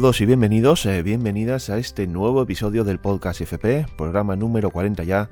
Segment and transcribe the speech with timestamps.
[0.00, 5.04] Saludos y bienvenidos, eh, bienvenidas a este nuevo episodio del podcast FP, programa número 40
[5.04, 5.28] ya,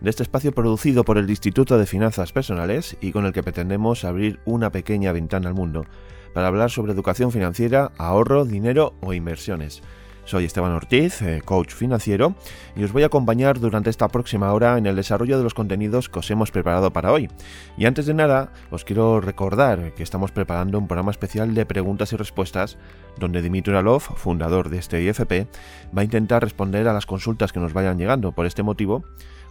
[0.00, 4.04] de este espacio producido por el Instituto de Finanzas Personales y con el que pretendemos
[4.04, 5.86] abrir una pequeña ventana al mundo
[6.34, 9.82] para hablar sobre educación financiera, ahorro, dinero o inversiones.
[10.24, 12.34] Soy Esteban Ortiz, eh, coach financiero,
[12.76, 16.08] y os voy a acompañar durante esta próxima hora en el desarrollo de los contenidos
[16.08, 17.28] que os hemos preparado para hoy.
[17.76, 22.12] Y antes de nada, os quiero recordar que estamos preparando un programa especial de preguntas
[22.12, 22.78] y respuestas,
[23.18, 25.48] donde Dimitri Alov, fundador de este IFP,
[25.96, 28.32] va a intentar responder a las consultas que nos vayan llegando.
[28.32, 29.04] Por este motivo,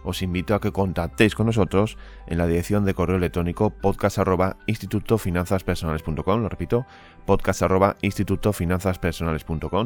[0.04, 4.56] os invito a que contactéis con nosotros en la dirección de correo electrónico podcast arroba
[4.66, 6.86] lo repito,
[7.26, 7.62] podcast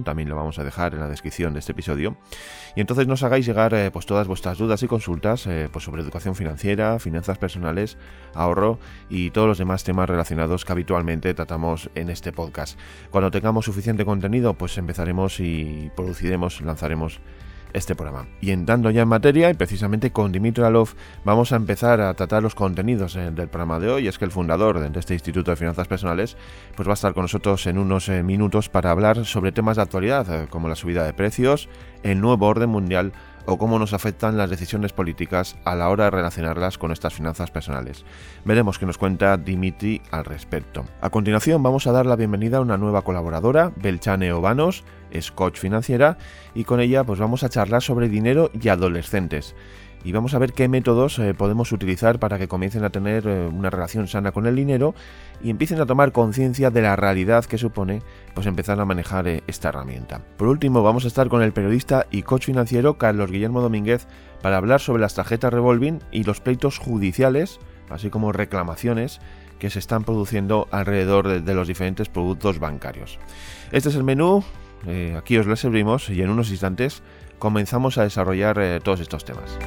[0.05, 2.17] también lo vamos a dejar en la descripción de este episodio,
[2.75, 6.03] y entonces nos hagáis llegar eh, pues todas vuestras dudas y consultas eh, pues sobre
[6.03, 7.99] educación financiera, finanzas personales,
[8.35, 12.79] ahorro y todos los demás temas relacionados que habitualmente tratamos en este podcast.
[13.11, 17.21] Cuando tengamos suficiente contenido, pues empezaremos y produciremos, lanzaremos
[17.77, 18.27] este programa.
[18.41, 22.43] Y entrando ya en materia, y precisamente con Dimitri Alov, vamos a empezar a tratar
[22.43, 24.09] los contenidos eh, del programa de hoy.
[24.09, 26.39] Es que el fundador de este Instituto de Finanzas Personales
[26.75, 29.83] pues va a estar con nosotros en unos eh, minutos para hablar sobre temas de
[29.83, 31.69] actualidad, eh, como la subida de precios,
[32.03, 33.13] el nuevo orden mundial
[33.47, 37.51] o cómo nos afectan las decisiones políticas a la hora de relacionarlas con estas finanzas
[37.51, 38.05] personales.
[38.45, 40.85] Veremos qué nos cuenta Dimitri al respecto.
[41.01, 45.59] A continuación vamos a dar la bienvenida a una nueva colaboradora, Belchane Obanos, es coach
[45.59, 46.19] financiera,
[46.55, 49.55] y con ella pues vamos a charlar sobre dinero y adolescentes
[50.07, 53.49] y vamos a ver qué métodos eh, podemos utilizar para que comiencen a tener eh,
[53.49, 54.95] una relación sana con el dinero
[55.43, 59.43] y empiecen a tomar conciencia de la realidad que supone pues empezar a manejar eh,
[59.49, 60.21] esta herramienta.
[60.37, 64.07] Por último, vamos a estar con el periodista y coach financiero Carlos Guillermo Domínguez
[64.43, 67.59] para hablar sobre las tarjetas revolving y los pleitos judiciales,
[67.91, 69.21] así como reclamaciones
[69.59, 73.19] que se están produciendo alrededor de, los diferentes productos bancarios.
[73.73, 74.45] Este es el menú,
[75.17, 77.03] aquí os lo servimos y en unos instantes
[77.39, 79.59] comenzamos a desarrollar todos estos temas.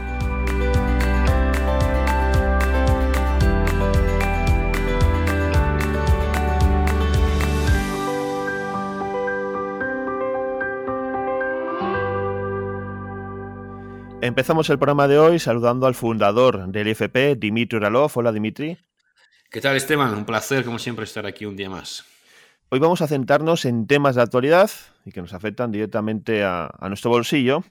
[14.21, 18.11] Empezamos el programa de hoy saludando al fundador del IFP, Dimitri Uralov.
[18.15, 18.77] Hola, Dimitri.
[19.49, 20.13] ¿Qué tal, Esteban?
[20.13, 22.03] Un placer, como siempre, estar aquí un día más.
[22.67, 24.69] Hoy vamos a centrarnos en temas de actualidad
[25.05, 27.63] y que nos afectan directamente a, nuestro bolsillo.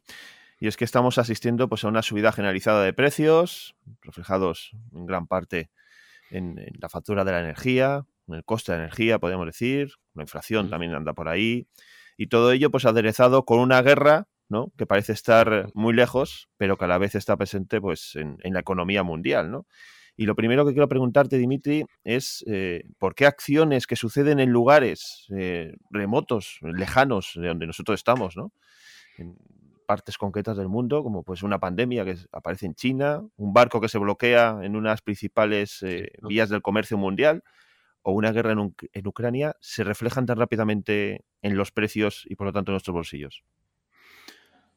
[0.58, 5.26] Y es que estamos asistiendo pues, a una subida generalizada de precios, reflejados en gran
[5.26, 5.70] parte
[6.31, 9.91] en, la factura de la energía, en el coste de la energía, podemos decir.
[10.14, 11.69] La inflación también anda por ahí.
[12.16, 14.72] Y todo ello pues aderezado con una guerra ¿no?
[14.76, 18.60] que parece estar muy lejos, pero que a la vez está presente pues, en, la
[18.60, 19.50] economía mundial.
[19.50, 19.66] ¿no?
[20.16, 24.50] Y lo primero que quiero preguntarte, Dimitri, es eh, por qué acciones que suceden en
[24.50, 28.53] lugares eh, remotos, lejanos de donde nosotros estamos, ¿no?
[29.19, 29.37] en
[29.87, 33.88] partes concretas del mundo, como pues una pandemia que aparece en China, un barco que
[33.88, 37.42] se bloquea en unas principales eh, vías del comercio mundial,
[38.03, 42.47] o una guerra en, en Ucrania, se reflejan tan rápidamente en los precios y por
[42.47, 43.44] lo tanto en nuestros bolsillos.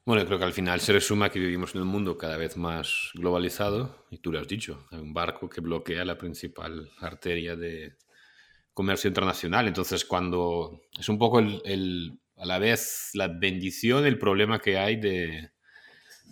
[0.04, 3.12] Bueno, creo que al final se resume que vivimos en un mundo cada vez más
[3.14, 7.96] globalizado, y tú lo has dicho, hay un barco que bloquea la principal arteria de
[8.74, 9.68] comercio internacional.
[9.68, 14.96] Entonces, cuando es un poco el, a la vez la bendición, el problema que hay
[14.96, 15.52] de,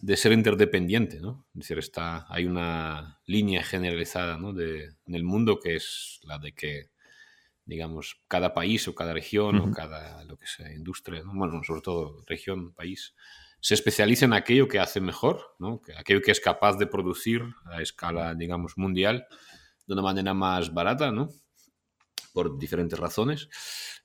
[0.01, 1.45] de ser interdependiente, ¿no?
[1.53, 4.51] Es decir, está, hay una línea generalizada ¿no?
[4.53, 6.89] de, en el mundo que es la de que,
[7.65, 12.23] digamos, cada país o cada región o cada, lo que sea, industria, bueno, sobre todo
[12.25, 13.13] región, país,
[13.61, 15.81] se especializa en aquello que hace mejor, ¿no?
[15.97, 19.27] aquello que es capaz de producir a escala, digamos, mundial
[19.85, 21.29] de una manera más barata, ¿no?
[22.33, 23.49] por diferentes razones.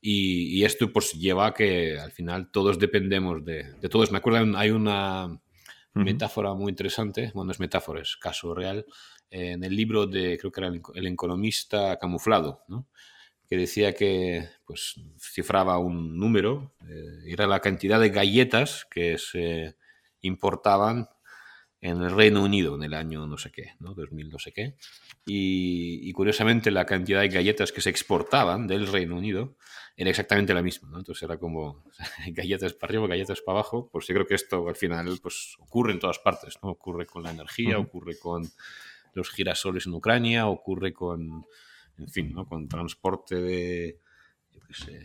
[0.01, 4.11] Y, esto pues lleva a que al final todos dependemos de, todos.
[4.11, 5.41] Me acuerdo, hay una
[5.95, 8.85] metáfora muy interesante, bueno, es metáfora, es caso real,
[9.31, 12.89] en el libro de, creo que era el, economista camuflado, ¿no?
[13.49, 19.77] Que decía que pues, cifraba un número, eh, era la cantidad de galletas que se
[20.21, 21.09] importaban
[21.85, 23.93] en el Reino Unido en el año no sé qué, ¿no?
[23.93, 24.75] 2000 no sé qué.
[25.27, 29.57] Y, curiosamente la cantidad de galletas que se exportaban del Reino Unido
[29.95, 30.99] era exactamente la misma, ¿no?
[30.99, 31.85] Entonces era como
[32.29, 33.91] galletas para arriba, galletas para abajo.
[33.93, 36.71] Pues yo creo que esto al final pues, ocurre en todas partes, ¿no?
[36.71, 38.51] Ocurre con la energía, ocurre con
[39.13, 41.45] los girasoles en Ucrania, ocurre con
[41.99, 42.47] en fin, ¿no?
[42.47, 44.01] con transporte de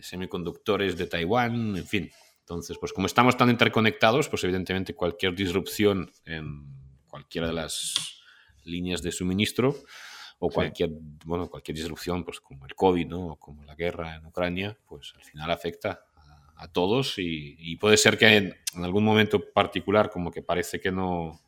[0.02, 2.10] semiconductores de Taiwán, en fin.
[2.42, 6.66] Entonces, pues como estamos tan interconectados, pues evidentemente cualquier disrupción en
[7.08, 7.94] cualquiera de las
[8.64, 9.76] líneas de suministro
[10.40, 10.90] o cualquier,
[11.26, 13.28] bueno, cualquier disrupción, pues como el COVID, ¿no?
[13.28, 16.06] O como la guerra en Ucrania, pues al final afecta
[16.56, 21.42] a todos y, puede ser que en, algún momento particular como que parece que no,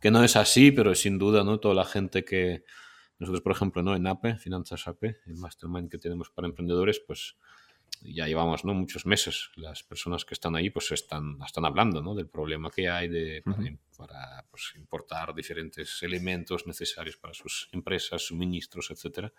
[0.00, 1.58] que no es así, pero sin duda, ¿no?
[1.58, 2.64] Toda la gente que
[3.18, 3.94] nosotros, por ejemplo, ¿no?
[3.94, 7.36] En APE, Finanzas APE, el mastermind que tenemos para emprendedores, pues
[8.02, 8.74] ya llevamos ¿no?
[8.74, 12.14] muchos meses, las personas que están ahí pues están, están hablando ¿no?
[12.14, 13.42] del problema que hay de,
[13.96, 19.32] para, pues, importar diferentes elementos necesarios para sus empresas, suministros, etcétera,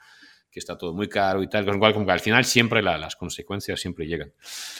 [0.50, 2.81] que está todo muy caro y tal, con lo cual como que al final siempre
[2.81, 4.33] las consecuencias siempre llegan.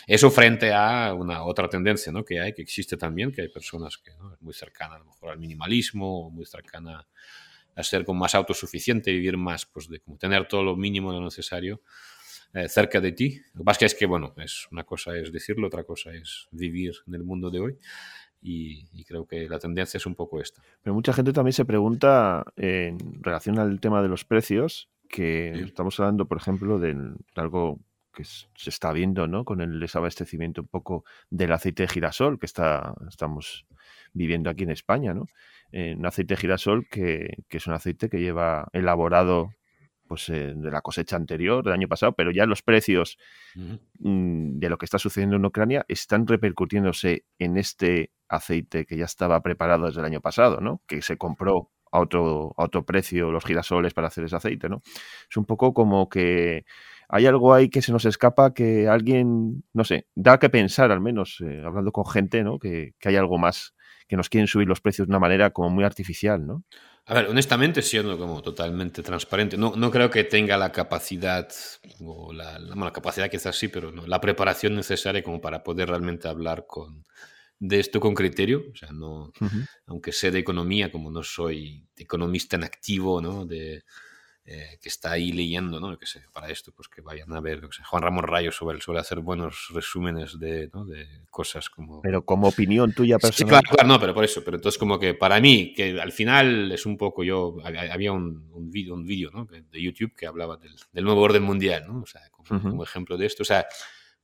[0.08, 2.26] Eso frente a una otra tendencia ¿no?
[2.26, 4.34] que hay, que existe también, que hay personas que ¿no?
[4.34, 7.08] es muy cercana a lo mejor al minimalismo, muy cercana a
[7.84, 11.82] ser como más autosuficiente, vivir más, pues de como tener todo lo mínimo lo necesario
[12.54, 13.42] eh, cerca de ti.
[13.54, 16.94] Lo que pasa es que, bueno, es, una cosa es decirlo, otra cosa es vivir
[17.06, 17.78] en el mundo de hoy.
[18.42, 20.62] Y, creo que la tendencia es un poco esta.
[20.82, 26.00] Pero mucha gente también se pregunta en relación al tema de los precios, que estamos
[26.00, 26.96] hablando, por ejemplo, de,
[27.36, 27.80] algo
[28.14, 29.44] que se está viendo, ¿no?
[29.44, 33.66] Con el desabastecimiento un poco del aceite de girasol que está, estamos
[34.14, 35.28] viviendo aquí en España, ¿no?
[35.72, 39.50] Eh, un aceite de girasol que, que, es un aceite que lleva elaborado
[40.08, 43.18] pues, eh, de la cosecha anterior, del año pasado, pero ya los precios
[43.56, 49.06] mm, de lo que está sucediendo en Ucrania están repercutiéndose en este aceite que ya
[49.06, 50.82] estaba preparado desde el año pasado, ¿no?
[50.88, 54.82] Que se compró a otro, otro precio los girasoles para hacer ese aceite, ¿no?
[55.30, 56.66] Es un poco como que
[57.08, 61.02] hay algo ahí que se nos escapa que alguien, no sé, da que pensar al
[61.02, 62.58] menos, eh, hablando con gente, ¿no?
[62.60, 63.75] Que, que hay algo más,
[64.08, 66.64] que nos quieren subir los precios de una manera como muy artificial, ¿no?
[67.08, 71.48] A ver, honestamente, siendo como totalmente transparente, no, no creo que tenga la capacidad,
[72.00, 76.28] o la, la, capacidad quizás sí, pero no, la preparación necesaria como para poder realmente
[76.28, 77.06] hablar con,
[77.60, 78.64] de esto con criterio.
[78.72, 79.32] O sea, no,
[79.86, 83.46] aunque sé de economía, como no soy economista en activo, ¿no?
[83.46, 83.84] De,
[84.48, 85.98] eh, que está ahí leyendo, ¿no?
[85.98, 89.20] Que sé, para esto, pues que vayan a ver, Juan Ramón Rayo suele, suele hacer
[89.22, 90.86] buenos resúmenes de, ¿no?
[90.86, 92.00] de cosas como...
[92.04, 93.62] Pero como opinión tuya personal.
[93.64, 96.72] Sí, claro, no, pero por eso, pero entonces como que para mí, que al final
[96.72, 99.46] es un poco yo, había un, un vídeo un video, ¿no?
[99.46, 102.02] de YouTube que hablaba del, del, nuevo orden mundial, ¿no?
[102.02, 103.66] O sea, como, como ejemplo de esto, o sea,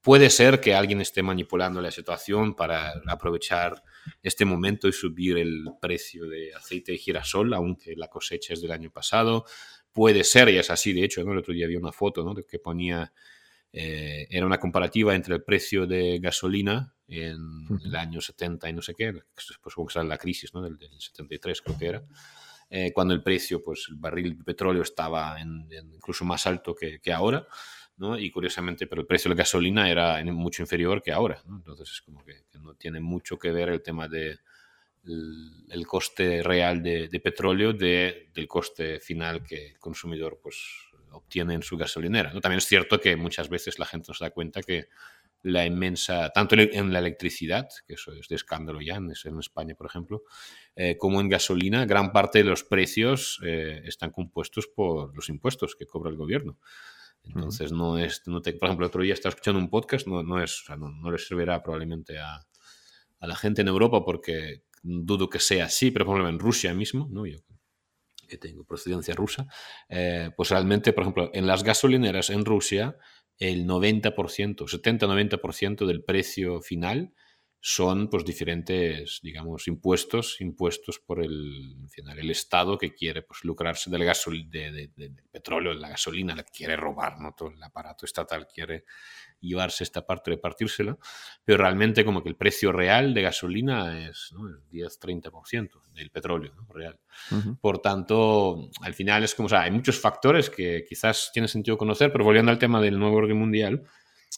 [0.01, 3.83] puede ser que alguien esté manipulando la situación para aprovechar
[4.21, 8.71] este momento y subir el precio de aceite de girasol, aunque la cosecha es del
[8.71, 9.45] año pasado
[9.93, 11.31] puede ser, y es así, de hecho, ¿no?
[11.31, 12.35] el otro día vi una foto ¿no?
[12.35, 13.11] que ponía,
[13.71, 18.81] eh, era una comparativa entre el precio de gasolina en el año 70 y no
[18.81, 20.61] sé qué, después supongo que era la crisis ¿no?
[20.61, 22.03] del, 73 creo que era,
[22.69, 26.99] eh, cuando el precio, pues el barril de petróleo estaba en, incluso más alto que,
[26.99, 27.45] que ahora,
[27.97, 28.17] ¿no?
[28.17, 31.57] y curiosamente, pero el precio de la gasolina era mucho inferior que ahora, ¿no?
[31.57, 34.39] entonces es como que, que no tiene mucho que ver el tema de
[35.03, 40.57] el, coste real de, petróleo de, del coste final que el consumidor pues,
[41.11, 42.33] obtiene en su gasolinera.
[42.33, 42.41] ¿no?
[42.41, 44.87] También es cierto que muchas veces la gente nos da cuenta que
[45.43, 49.87] la inmensa, tanto en la electricidad, que eso es de escándalo ya en, España, por
[49.87, 50.23] ejemplo,
[50.75, 55.75] eh, como en gasolina, gran parte de los precios eh, están compuestos por los impuestos
[55.75, 56.59] que cobra el gobierno.
[57.23, 60.23] Entonces, no es, no te, por ejemplo, el otro día estaba escuchando un podcast, no,
[60.23, 62.47] no es, no, no, le servirá probablemente a,
[63.19, 66.73] a la gente en Europa porque dudo que sea así, pero por ejemplo en Rusia
[66.73, 67.25] mismo, ¿no?
[67.25, 67.39] yo
[68.27, 69.45] que tengo procedencia rusa,
[69.89, 72.95] eh, pues realmente, por ejemplo, en las gasolineras en Rusia,
[73.37, 77.13] el 90%, 70-90% del precio final
[77.63, 84.03] son pues diferentes, digamos, impuestos, impuestos por el, el Estado que quiere pues lucrarse del,
[84.03, 87.35] gasol, de, del petróleo, de la gasolina, la quiere robar, ¿no?
[87.37, 88.85] Todo el aparato estatal quiere
[89.39, 90.97] llevarse esta parte, repartírsela,
[91.45, 94.49] pero realmente como que el precio real de gasolina es ¿no?
[94.71, 96.99] 10-30% del petróleo real.
[97.61, 101.77] Por tanto, al final es como, o sea, hay muchos factores que quizás tiene sentido
[101.77, 103.83] conocer, pero volviendo al tema del nuevo orden mundial,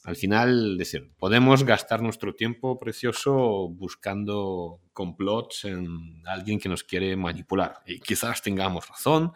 [0.06, 7.16] al final, decir, podemos gastar nuestro tiempo precioso buscando complots en alguien que nos quiere
[7.16, 7.76] manipular.
[7.86, 9.32] Y quizás tengamos razón,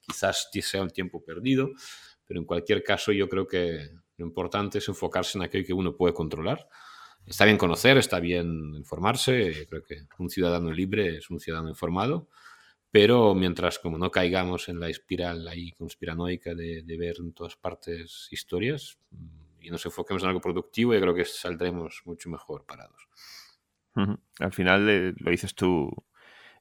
[0.00, 1.70] quizás sea un tiempo perdido,
[2.26, 5.96] pero en cualquier caso yo creo que lo importante es enfocarse en aquello que uno
[5.96, 6.68] puede controlar.
[7.26, 12.28] Está bien conocer, está bien informarse, creo que un ciudadano libre es un ciudadano informado,
[12.92, 17.56] pero mientras como no caigamos en la espiral ahí conspiranoica de, de ver en todas
[17.56, 18.98] partes historias,
[19.64, 23.08] y nos enfoquemos en algo productivo, y creo que saldremos mucho mejor parados.
[24.40, 25.90] Al final eh, lo dices tú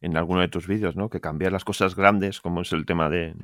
[0.04, 1.10] en alguno de tus vídeos, ¿no?
[1.10, 3.36] Que cambiar las cosas grandes, como es el tema de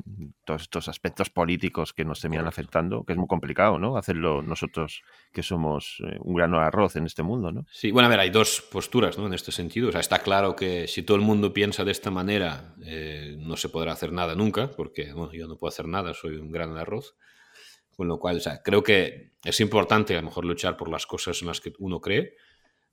[0.44, 3.96] todos estos aspectos políticos que nos terminan afectando, que es muy complicado, ¿no?
[3.96, 5.02] Hacerlo nosotros
[5.32, 7.66] que somos eh, un grano de arroz en este mundo, ¿no?
[7.72, 9.28] Sí, bueno, a ver, hay dos posturas, ¿no?
[9.28, 9.88] En este sentido.
[9.88, 13.56] O sea, está claro que si todo el mundo piensa de esta manera, eh, no
[13.56, 16.76] se podrá hacer nada nunca, porque, bueno, yo no puedo hacer nada, soy un grano
[16.76, 17.16] de arroz
[18.00, 21.06] Con lo cual, o sea, creo que es importante a lo mejor luchar por las
[21.06, 22.38] cosas en las que uno cree,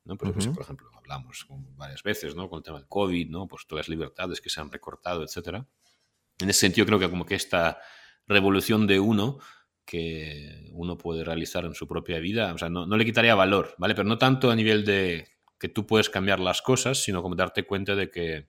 [0.03, 0.17] ¿no?
[0.17, 1.47] Pero, pues, por ejemplo, hablamos
[1.77, 2.51] varias veces, ¿no?
[2.51, 3.47] Con el tema del COVID, ¿no?
[3.47, 5.65] Pues todas las libertades que se han recortado, etcétera.
[6.41, 7.79] En ese sentido, creo que como que esta
[8.27, 9.39] revolución de uno
[9.85, 13.77] que uno puede realizar en su propia vida, o sea, no, no le quitaría valor,
[13.79, 13.95] ¿vale?
[13.95, 15.29] Pero no tanto a nivel de
[15.61, 18.49] que tú puedes cambiar las cosas, sino como darte cuenta de que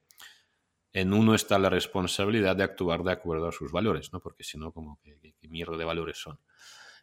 [0.94, 4.20] en uno está la responsabilidad de actuar de acuerdo a sus valores, ¿no?
[4.20, 5.18] Porque si no, como que,
[5.50, 6.40] mierda de valores son.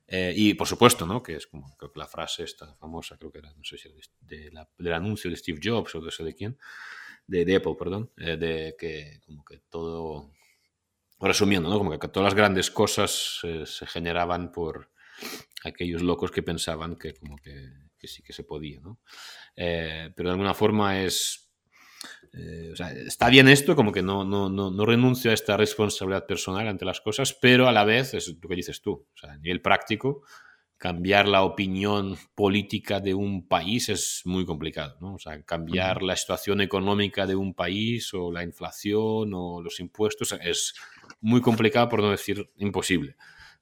[0.07, 1.23] Eh, y por supuesto, ¿no?
[1.23, 3.89] Que es como creo que la frase esta famosa, creo que era, no sé si
[4.21, 6.59] de, del anuncio de Steve Jobs o de sé de quién,
[7.27, 10.31] de, Apple, perdón, eh, de que como que todo,
[11.21, 11.79] resumiendo, ¿no?
[11.79, 14.91] Como que todas las grandes cosas eh, se generaban por
[15.65, 19.01] aquellos locos que pensaban que como que, que sí que se podía, ¿no?
[19.55, 21.44] pero de alguna forma es
[22.37, 25.57] eh, o sea, está bien esto, como que no, no, no, no, renuncio a esta
[25.57, 29.17] responsabilidad personal ante las cosas, pero a la vez es lo que dices tú, o
[29.17, 30.23] sea, a nivel práctico,
[30.77, 35.15] cambiar la opinión política de un país es muy complicado, ¿no?
[35.15, 40.33] O sea, cambiar la situación económica de un país o la inflación o los impuestos
[40.43, 40.75] es
[41.21, 43.17] muy complicado, por no decir imposible,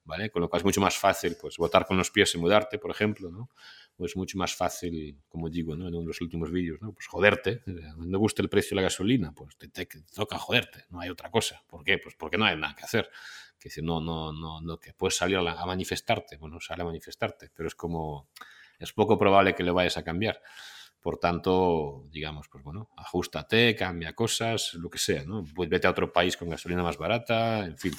[0.04, 0.30] ¿vale?
[0.30, 2.90] Con lo cual es mucho más fácil, pues, votar con los pies y mudarte, por
[2.90, 3.50] ejemplo, ¿no?
[3.96, 5.86] Pues mucho más fácil, como digo ¿no?
[5.88, 6.92] en uno de los últimos vídeos, ¿no?
[6.92, 7.62] pues joderte.
[7.66, 11.30] No me gusta el precio de la gasolina, pues te, toca joderte, no hay otra
[11.30, 11.62] cosa.
[11.68, 11.98] ¿Por qué?
[11.98, 13.10] Pues porque no hay nada que hacer.
[13.58, 17.50] Que decir, no, no, no, no, que puedes salir a, manifestarte, bueno, sale a manifestarte,
[17.54, 18.28] pero es como,
[18.78, 20.42] es poco probable que le vayas a cambiar.
[21.00, 25.44] Por tanto, digamos, pues bueno, ajustate, cambia cosas, lo que sea, ¿no?
[25.54, 27.92] Pues vete a otro país con gasolina más barata, en fin,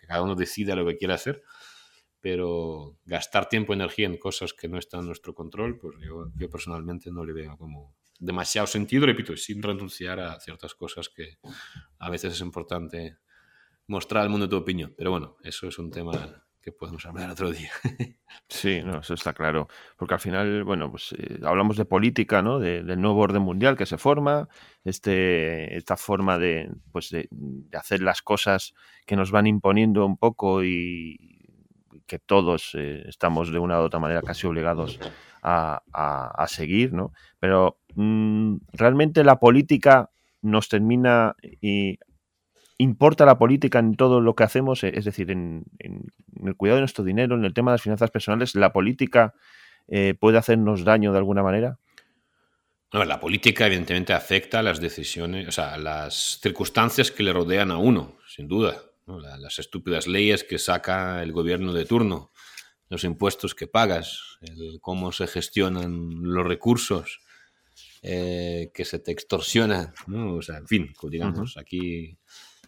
[0.00, 1.42] que cada uno decida lo que quiera hacer
[2.28, 6.50] pero gastar tiempo y energía en cosas que no están en nuestro control, pues yo,
[6.50, 11.38] personalmente no le veo como demasiado sentido, repito, sin renunciar a ciertas cosas que
[12.00, 13.18] a veces es importante
[13.86, 14.92] mostrar al mundo tu opinión.
[14.98, 17.70] Pero bueno, eso es un tema que podemos hablar otro día.
[18.48, 19.66] Sí, no, eso está claro.
[19.96, 22.58] Porque al final, bueno, pues eh, hablamos de política, ¿no?
[22.58, 24.48] del nuevo orden mundial que se forma,
[24.84, 27.28] este, esta forma de, pues de,
[27.72, 28.74] hacer las cosas
[29.06, 31.35] que nos van imponiendo un poco y,
[32.06, 34.98] que todos eh, estamos de una u otra manera casi obligados
[35.42, 37.12] a, seguir, ¿no?
[37.38, 40.10] Pero mm, realmente la política
[40.42, 41.98] nos termina y
[42.78, 47.04] importa la política en todo lo que hacemos, es decir, en, el cuidado de nuestro
[47.04, 49.34] dinero, en el tema de las finanzas personales, la política
[49.86, 51.78] eh, puede hacernos daño de alguna manera.
[52.92, 57.32] No, la política evidentemente afecta a las decisiones, o sea, a las circunstancias que le
[57.32, 62.32] rodean a uno, sin duda las estúpidas leyes que saca el gobierno de turno,
[62.88, 67.20] los impuestos que pagas, el cómo se gestionan los recursos
[68.02, 70.34] eh, que se te extorsionan, ¿no?
[70.34, 72.18] O sea, en fin, digamos, aquí...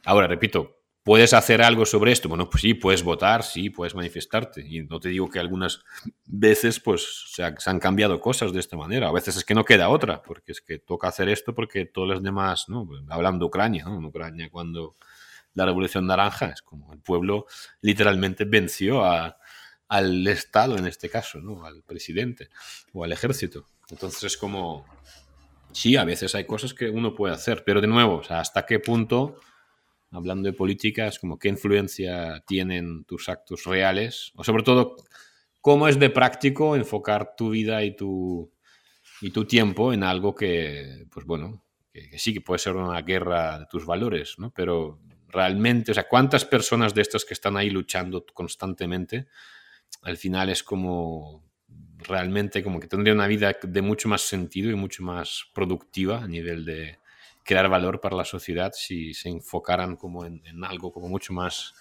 [0.04, 2.28] Ahora, repito, ¿puedes hacer algo sobre esto?
[2.28, 4.64] Bueno, pues sí, puedes votar, sí, puedes manifestarte.
[4.66, 5.84] Y no te digo que algunas
[6.24, 9.08] veces pues se, se han cambiado cosas de esta manera.
[9.08, 12.08] A veces es que no queda otra, porque es que toca hacer esto porque todos
[12.08, 12.88] los demás, ¿no?
[13.08, 13.98] Hablando de Ucrania, ¿no?
[13.98, 14.96] En Ucrania cuando
[15.54, 16.46] la Revolución Naranja.
[16.46, 17.46] Es como el pueblo
[17.80, 21.64] literalmente venció al Estado en este caso, ¿no?
[21.64, 22.48] al presidente
[22.92, 23.66] o al ejército.
[23.90, 24.84] Entonces es como,
[25.72, 29.40] sí, a veces hay cosas que uno puede hacer, pero de nuevo, hasta qué punto,
[30.10, 34.96] hablando de política, es como qué influencia tienen tus actos reales, o sobre todo,
[35.60, 38.52] cómo es de práctico enfocar tu vida y tu,
[39.20, 43.58] y tu tiempo en algo que, pues bueno, que, sí que puede ser una guerra
[43.60, 44.50] de tus valores, ¿no?
[44.50, 49.26] Pero realmente, o sea, cuántas personas de estas que están ahí luchando constantemente,
[50.02, 51.44] al final es como
[51.98, 56.28] realmente como que tendría una vida de mucho más sentido y mucho más productiva a
[56.28, 56.98] nivel de
[57.44, 61.74] crear valor para la sociedad si se enfocaran como en, algo como mucho más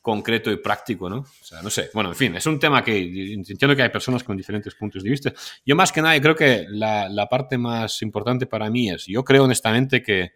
[0.00, 1.18] concreto y práctico, ¿no?
[1.18, 1.90] O sea, no sé.
[1.92, 2.96] Bueno, en fin, es un tema que
[3.34, 5.32] entiendo que hay personas con diferentes puntos de vista.
[5.66, 9.22] Yo más que nada creo que la, la parte más importante para mí es, yo
[9.22, 10.32] creo honestamente que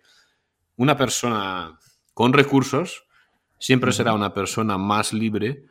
[0.77, 1.79] una persona
[2.15, 3.05] con recursos,
[3.59, 5.65] siempre será una persona más libre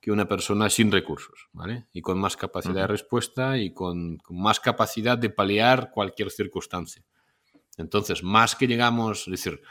[0.00, 1.86] que una persona sin recursos, ¿vale?
[1.92, 7.04] Y con más capacidad de respuesta y con, más capacidad de paliar cualquier circunstancia.
[7.76, 9.62] Entonces, más que llegamos, es decir,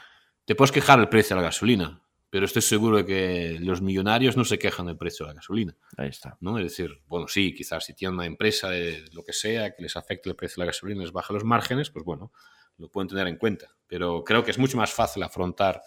[0.44, 4.36] te puedes quejar del precio de la gasolina, pero estoy seguro de que los millonarios
[4.36, 5.76] no se quejan del precio de la gasolina.
[5.96, 6.36] Ahí está.
[6.40, 6.58] ¿no?
[6.58, 9.96] Es decir, bueno, sí, quizás si tienen una empresa de lo que sea que les
[9.96, 12.32] afecte el precio de la gasolina, les baja los márgenes, pues bueno,
[12.78, 13.74] lo pueden tener en cuenta.
[13.86, 15.80] Pero creo que es mucho más fácil afrontar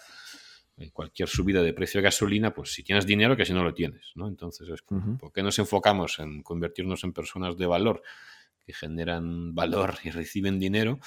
[0.91, 4.11] cualquier subida de precio de gasolina, pues si tienes dinero que si no lo tienes,
[4.15, 4.27] ¿no?
[4.27, 8.01] Entonces, es, ¿por qué nos enfocamos en convertirnos en personas de valor
[8.65, 10.99] que generan valor y reciben dinero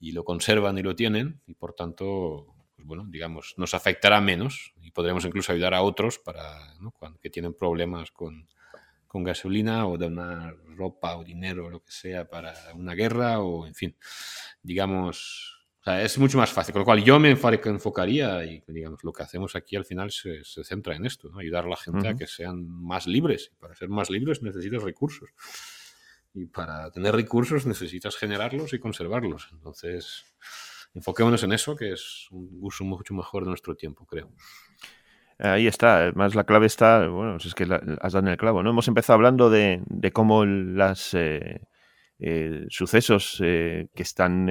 [0.00, 4.72] y lo conservan y lo tienen y por tanto, pues bueno, digamos, nos afectará menos
[4.80, 6.56] y podremos incluso ayudar a otros para,
[7.20, 8.48] que tienen problemas con,
[9.06, 13.66] con gasolina o donar ropa o dinero o lo que sea para una guerra o,
[13.66, 13.96] en fin,
[14.62, 15.57] digamos,
[15.96, 16.72] es mucho más fácil.
[16.72, 20.42] Con lo cual yo me enfocaría y, digamos, lo que hacemos aquí al final se,
[20.44, 23.52] centra en esto, ayudar a la gente a que sean más libres.
[23.58, 25.30] Para ser más libres necesitas recursos.
[26.34, 29.48] Y para tener recursos necesitas generarlos y conservarlos.
[29.52, 30.24] Entonces,
[30.94, 34.30] enfoquémonos en eso, que es un uso mucho mejor de nuestro tiempo, creo.
[35.38, 38.70] Ahí está, además la clave está, bueno, es que has dado en el clavo, ¿no?
[38.70, 39.80] Hemos empezado hablando de,
[40.12, 41.60] cómo las eh,
[42.18, 44.48] eh, sucesos eh, que están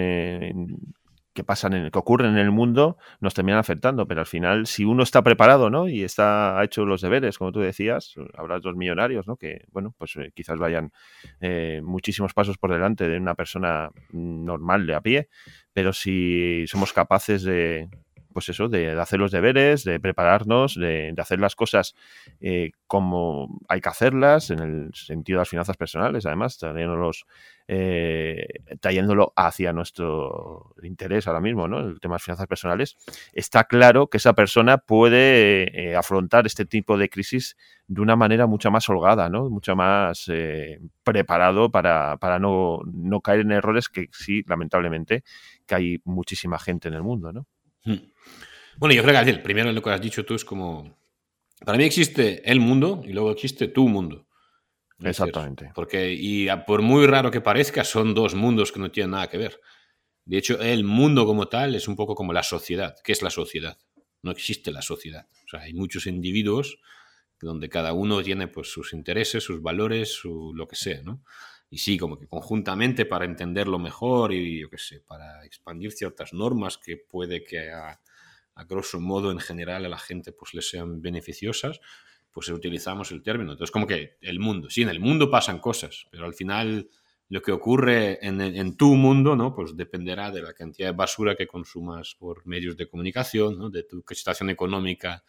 [1.38, 4.86] que pasan en, que ocurren en el mundo nos terminan afectando, pero al final si
[4.86, 5.88] uno está preparado, ¿no?
[5.88, 9.38] y está ha hecho los deberes, como tú decías, habrá dos millonarios, ¿no?
[9.38, 10.91] que bueno, pues quizás vayan
[11.84, 15.29] muchísimos pasos por delante de una persona normal de a pie,
[15.74, 17.88] pero si somos capaces de
[18.38, 21.96] pues eso, de, hacer los deberes, de prepararnos, de, hacer las cosas
[22.39, 26.60] eh, como hay que hacerlas, en el sentido de las finanzas personales, además,
[27.67, 28.48] eh,
[28.79, 31.79] trayéndolo hacia nuestro interés ahora mismo, ¿no?
[31.79, 32.96] El tema de las finanzas personales,
[33.34, 38.46] está claro que esa persona puede eh, afrontar este tipo de crisis de una manera
[38.46, 39.50] mucho más holgada, ¿no?
[39.50, 40.29] Mucho más
[41.01, 45.24] preparado para, no, no caer en errores que sí, lamentablemente,
[45.65, 47.48] que hay muchísima gente en el mundo, ¿no?
[48.77, 50.98] Bueno, yo creo que el primero lo que has dicho tú es como.
[51.65, 54.27] Para mí existe el mundo y luego existe tu mundo.
[55.00, 55.72] Exactamente.
[55.74, 59.38] Porque, y por muy raro que parezca, son dos mundos que no tienen nada que
[59.38, 59.60] ver.
[60.25, 62.96] De hecho, el mundo como tal es un poco como la sociedad.
[63.03, 63.77] ¿Qué es la sociedad?
[64.22, 65.27] No existe la sociedad.
[65.46, 66.79] O sea, hay muchos individuos
[67.39, 71.24] donde cada uno tiene pues, sus intereses, sus valores, su, lo que sea, ¿no?
[71.70, 76.34] Y sí, como que conjuntamente para entenderlo mejor y yo qué sé, para expandir ciertas
[76.34, 78.00] normas que puede que a,
[78.68, 81.80] grosso modo en general a la gente pues le sean beneficiosas,
[82.32, 83.52] pues utilizamos el término.
[83.52, 86.89] Entonces como que el mundo, sí, en el mundo pasan cosas, pero al final
[87.30, 89.54] lo que ocurre en, en tu mundo, ¿no?
[89.54, 93.70] Pues dependerá de la cantidad de basura que consumas por medios de comunicación, ¿no?
[93.70, 95.24] De tu situación económica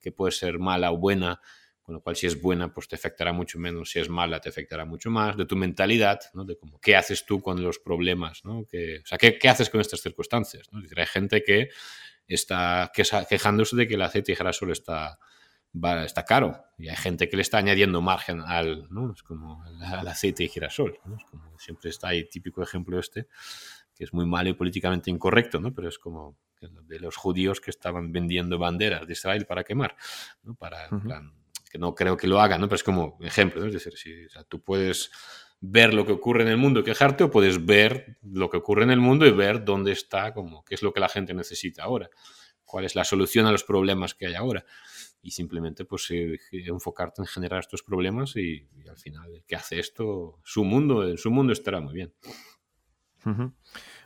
[0.00, 1.40] que puede ser mala o buena,
[1.90, 4.48] con lo cual si es buena, pues te afectará mucho menos, si es mala, te
[4.48, 6.44] afectará mucho más, de tu mentalidad, ¿no?
[6.44, 8.64] de cómo, qué haces tú con los problemas, ¿no?
[8.64, 10.68] que, o sea, ¿qué, ¿qué, haces con estas circunstancias.
[10.70, 10.78] ¿no?
[10.78, 11.68] hay gente que
[12.28, 15.18] está quejándose de que el aceite de girasol está,
[16.04, 19.12] está caro y hay gente que le está añadiendo margen al, ¿no?
[19.12, 20.96] es como al, aceite de girasol.
[21.06, 21.16] ¿no?
[21.16, 23.26] Es como siempre está ahí típico ejemplo este,
[23.96, 25.74] que es muy malo y políticamente incorrecto, ¿no?
[25.74, 29.96] pero es como de los judíos que estaban vendiendo banderas de Israel para quemar,
[30.44, 30.54] ¿no?
[30.54, 31.39] para, plan,
[31.70, 32.66] que no creo que lo hagan, ¿no?
[32.68, 33.68] Pero es como ejemplo, ¿no?
[33.68, 35.10] Es decir, si, tú puedes
[35.60, 38.82] ver lo que ocurre en el mundo y quejarte o puedes ver lo que ocurre
[38.82, 41.84] en el mundo y ver dónde está, como qué es lo que la gente necesita
[41.84, 42.10] ahora,
[42.64, 44.64] cuál es la solución a los problemas que hay ahora
[45.22, 49.78] y simplemente pues eh, enfocarte en generar estos problemas y, al final el que hace
[49.78, 52.14] esto, su mundo, en su mundo estará muy bien.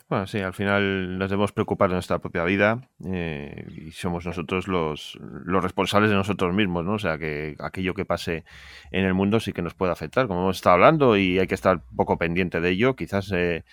[0.07, 4.67] Bueno, sí, al final nos debemos preocupar de nuestra propia vida eh, y somos nosotros
[4.67, 6.93] los, los, responsables de nosotros mismos, ¿no?
[6.93, 8.43] O sea, que aquello que pase
[8.91, 11.55] en el mundo sí que nos puede afectar, como hemos estado hablando, y hay que
[11.55, 12.95] estar poco pendiente de ello.
[12.95, 13.63] Quizás eh,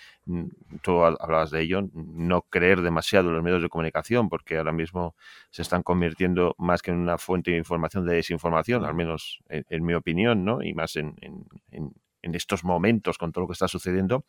[0.81, 5.15] tú hablabas de ello, no creer demasiado en los medios de comunicación, porque ahora mismo
[5.51, 9.85] se están convirtiendo más que en una fuente de información de desinformación, al menos en,
[9.85, 10.63] mi opinión, ¿no?
[10.63, 11.91] Y más en, en en
[12.35, 14.25] estos momentos con todo lo que está sucediendo,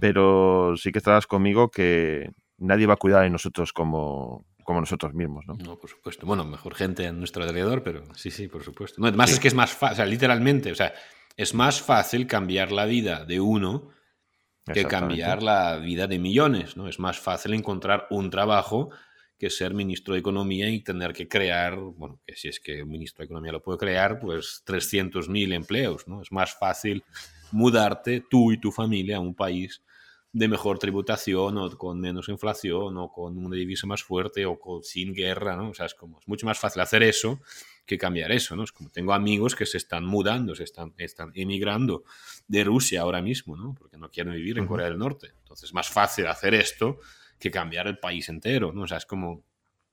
[0.00, 5.14] pero sí que estarás conmigo que nadie va a cuidar de nosotros como, como nosotros
[5.14, 5.54] mismos, ¿no?
[5.54, 6.26] No, por supuesto.
[6.26, 9.04] Bueno, mejor gente a nuestro alrededor, pero sí, sí, por supuesto.
[9.04, 10.94] además es que es más fácil, o sea, literalmente, o sea,
[11.36, 13.90] es más fácil cambiar la vida de uno
[14.72, 16.88] que cambiar la vida de millones, ¿no?
[16.88, 18.90] Es más fácil encontrar un trabajo
[19.40, 22.90] que ser ministro de Economía y tener que crear, bueno, que si es que un
[22.90, 26.20] ministro de Economía lo puede crear, pues 300.000 empleos, ¿no?
[26.20, 27.02] Es más fácil
[27.50, 29.82] mudarte tú y tu familia a un país
[30.32, 34.84] de mejor tributación o con menos inflación o con una divisa más fuerte o con,
[34.84, 35.70] sin guerra, ¿no?
[35.70, 37.40] O sea, es como, es mucho más fácil hacer eso
[37.86, 38.62] que cambiar eso, ¿no?
[38.64, 42.04] Es como tengo amigos que se están mudando, se están, están emigrando
[42.46, 43.74] de Rusia ahora mismo, ¿no?
[43.76, 45.32] Porque no quieren vivir en Corea del Norte.
[45.38, 47.00] Entonces es más fácil hacer esto
[47.40, 48.82] que cambiar el país entero, ¿no?
[48.82, 49.42] O sea, es como,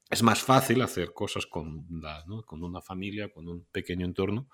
[0.09, 1.87] es más fácil hacer cosas con,
[2.45, 4.49] con una familia, con un pequeño entorno,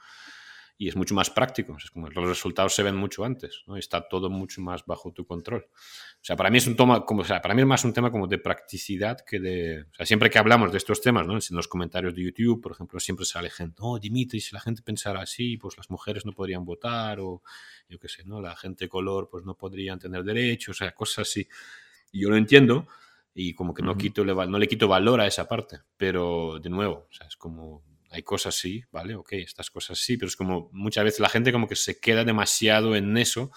[0.78, 1.78] y es mucho más práctico.
[1.94, 3.78] Como los resultados se ven mucho antes, ¿no?
[3.78, 5.68] Está todo mucho más bajo tu control.
[5.70, 7.94] O sea, para mí es un tema como, o sea, para mí es más un
[7.94, 11.34] tema como de practicidad que de, o sea, siempre que hablamos de estos temas, ¿no?
[11.34, 14.82] En los comentarios de YouTube, por ejemplo, siempre sale gente, oh, Dimitri, si la gente
[14.82, 17.44] pensara así, pues las mujeres no podrían votar o
[17.88, 18.42] yo qué sé, ¿no?
[18.42, 21.48] La gente color pues no podrían tener derechos, o sea, cosas así.
[22.14, 22.88] Yo lo entiendo
[23.34, 27.08] y como que no, quito, no le quito valor a esa parte, pero de nuevo,
[27.10, 29.16] o sea, es como hay cosas sí, ¿vale?
[29.16, 32.24] Ok, estas cosas sí, pero es como muchas veces la gente como que se queda
[32.24, 33.52] demasiado en eso,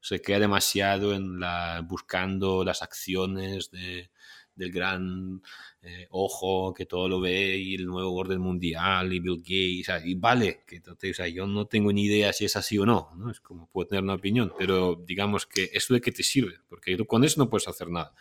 [0.00, 4.10] se queda demasiado en la buscando las acciones de,
[4.54, 5.42] del gran
[5.82, 10.14] eh, ojo que todo lo ve y el nuevo orden mundial y Bill Gates y
[10.14, 13.30] vale que o sea, yo no tengo ni idea si es así o no, no
[13.30, 16.96] es como puedo tener una opinión pero digamos que eso de qué te sirve porque
[16.96, 18.14] tú con eso no puedes hacer nada.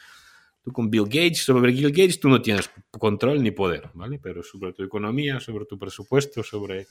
[0.64, 4.44] Tú con Bill Gates sobre Bill Gates tú no tienes control ni poder vale pero
[4.44, 6.88] sobre tu economía sobre tu presupuesto sobre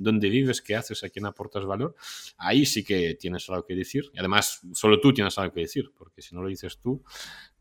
[0.00, 1.94] dónde vives, qué haces, a quién aportas valor,
[2.38, 4.10] ahí sí que tienes algo que decir.
[4.14, 7.02] Y además, solo tú tienes algo que decir, porque si no lo dices tú,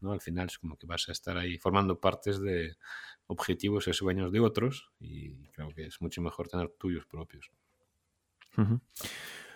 [0.07, 2.75] al final es como que vas a estar ahí formando partes de
[3.27, 7.51] objetivos y sueños de otros y creo que es mucho mejor tener tuyos propios.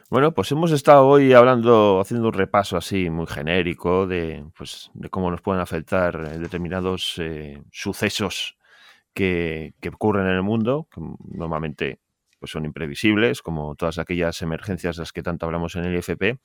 [0.10, 5.10] Bueno, pues hemos estado hoy hablando, haciendo un repaso así muy genérico de, pues, de
[5.10, 8.58] cómo nos pueden afectar determinados eh, sucesos
[9.13, 11.01] que, que, ocurren en el mundo, que
[11.36, 11.99] normalmente
[12.39, 16.39] pues son imprevisibles, como todas aquellas emergencias de las que tanto hablamos en el IFP,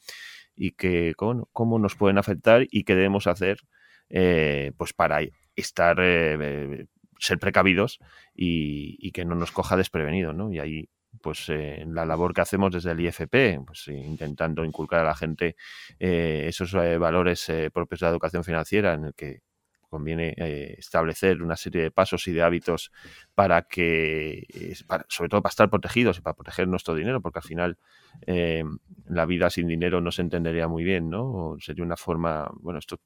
[0.59, 3.61] y que cómo, nos pueden afectar y qué debemos hacer
[4.11, 5.21] eh, pues para
[5.57, 6.87] estar eh,
[7.19, 7.99] ser precavidos
[8.35, 10.53] y, que no nos coja desprevenido, ¿no?
[10.53, 10.89] Y ahí
[11.23, 15.57] pues eh, la labor que hacemos desde el IFP, pues intentando inculcar a la gente
[15.99, 19.43] esos valores propios de la educación financiera en el que
[19.89, 22.93] conviene eh, establecer una serie de pasos y de hábitos
[23.35, 24.47] para que,
[25.09, 27.79] sobre todo para estar protegidos y para proteger nuestro dinero, porque al final
[28.27, 28.65] eh,
[29.07, 31.57] la vida sin dinero no se entendería muy bien, ¿no?
[31.61, 33.01] sería una forma, bueno, esto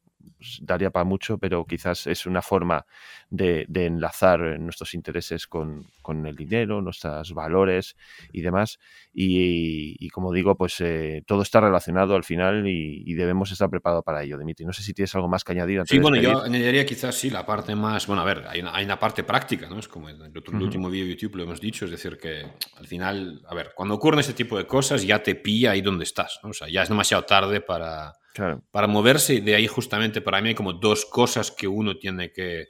[0.60, 2.86] daría para mucho, pero quizás es una forma
[3.30, 5.86] de, enlazar nuestros intereses con,
[6.26, 7.96] el dinero, nuestros valores
[8.32, 8.78] y demás.
[9.14, 14.22] Y, como digo, pues eh, todo está relacionado al final y, debemos estar preparados para
[14.22, 14.64] ello, Dimitri.
[14.64, 15.82] No sé si tienes algo más que añadir.
[15.86, 18.84] sí, bueno, yo añadiría quizás sí la parte más, bueno, a ver, hay una, hay
[18.84, 19.78] una parte práctica, ¿no?
[19.78, 22.44] Es como en el, otro, último vídeo de YouTube lo hemos dicho, es decir, que
[22.76, 26.04] al final, a ver, cuando ocurren ese tipo de cosas ya te pilla ahí donde
[26.04, 26.50] estás, ¿no?
[26.50, 28.14] O sea, ya es demasiado tarde para
[28.70, 32.68] para moverse, de ahí justamente para mí hay como dos cosas que uno tiene que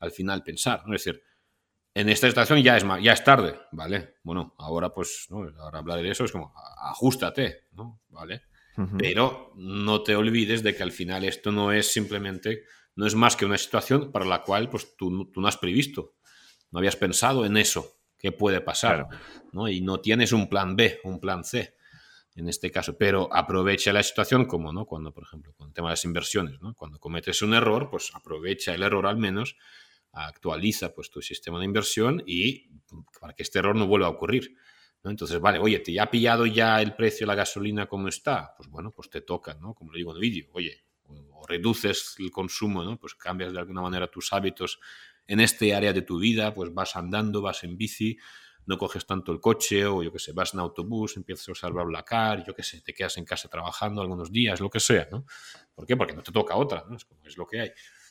[0.00, 0.82] al final pensar.
[0.86, 0.94] ¿no?
[0.94, 1.22] Es decir,
[1.94, 4.16] en esta situación ya es, ya es tarde, ¿vale?
[4.22, 5.48] Bueno, ahora pues, ¿no?
[5.58, 6.52] ahora hablar de eso es como,
[6.90, 8.00] ajustate, ¿no?
[8.08, 8.42] ¿Vale?
[8.96, 12.62] Pero no te olvides de que al final esto no es simplemente,
[12.94, 16.14] no es más que una situación para la cual pues tú, tú no has previsto,
[16.70, 19.08] no habías pensado en eso, qué puede pasar,
[19.50, 19.68] ¿no?
[19.68, 21.74] Y no tienes un plan B, un plan C
[22.38, 24.86] en este caso, pero aprovecha la situación como, ¿no?
[24.86, 26.74] Cuando, por ejemplo, con el tema de las inversiones, ¿no?
[26.74, 29.56] Cuando cometes un error, pues aprovecha el error al menos,
[30.12, 32.70] actualiza pues tu sistema de inversión y
[33.20, 34.56] para que este error no vuelva a ocurrir.
[35.02, 35.10] ¿no?
[35.10, 38.54] Entonces, vale, oye, ¿te ha pillado ya el precio de la gasolina como está?
[38.56, 39.74] Pues bueno, pues te toca, ¿no?
[39.74, 40.84] Como lo digo en el vídeo, oye,
[41.48, 42.98] reduces el consumo, ¿no?
[42.98, 44.78] Pues cambias de alguna manera tus hábitos
[45.26, 48.16] en este área de tu vida, pues vas andando, vas en bici,
[48.68, 51.72] no coges tanto el coche o yo qué sé, vas en autobús, empiezas a usar
[51.72, 55.24] BlaBlaCar, yo qué sé, te quedas en casa trabajando algunos días, lo que sea, ¿no?
[55.74, 55.96] ¿Por qué?
[55.96, 56.96] Porque no te toca otra, ¿no?
[56.96, 57.70] Es como es lo que hay.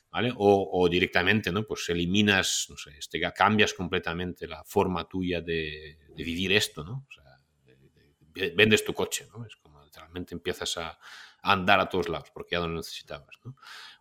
[0.10, 0.34] ¿Vale?
[0.36, 1.64] O, directamente, ¿no?
[1.64, 7.06] Pues eliminas, no sé, este, cambias completamente la forma tuya de, vivir esto, ¿no?
[7.08, 9.46] O sea, vendes tu coche, ¿no?
[9.46, 10.98] Es como literalmente empiezas a,
[11.44, 13.56] andar a todos lados porque ya no lo necesitabas, ¿no?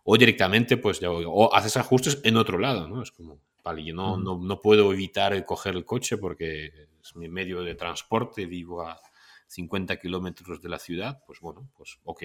[0.05, 3.03] O directamente, pues, ya, o haces ajustes en otro lado, ¿no?
[3.03, 3.41] Es como,
[3.75, 8.45] yo no, no, no, puedo evitar coger el coche porque es mi medio de transporte,
[8.45, 8.99] vivo a
[9.47, 12.23] 50 kilómetros de la ciudad, pues bueno, pues ok.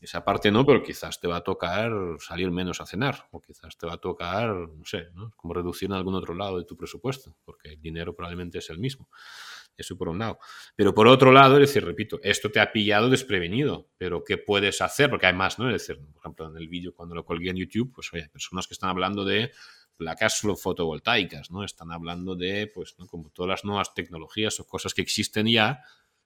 [0.00, 3.76] Esa parte no, pero quizás te va a tocar salir menos a cenar, o quizás
[3.76, 5.32] te va a tocar, no sé, ¿no?
[5.36, 8.78] como reducir en algún otro lado de tu presupuesto, porque el dinero probablemente es el
[8.78, 9.08] mismo.
[9.76, 10.38] Eso por un lado.
[10.74, 14.80] Pero por otro lado, es decir, repito, esto te ha pillado desprevenido, pero ¿qué puedes
[14.82, 15.08] hacer?
[15.08, 15.68] Porque hay más, ¿no?
[15.70, 18.66] Es decir, por ejemplo, en el vídeo cuando lo colgué en YouTube, pues oye, personas
[18.66, 19.52] que están hablando de
[19.98, 21.64] placas fotovoltaicas, ¿no?
[21.64, 23.06] Están hablando de, pues, ¿no?
[23.06, 25.82] como todas las nuevas tecnologías o cosas que existen ya,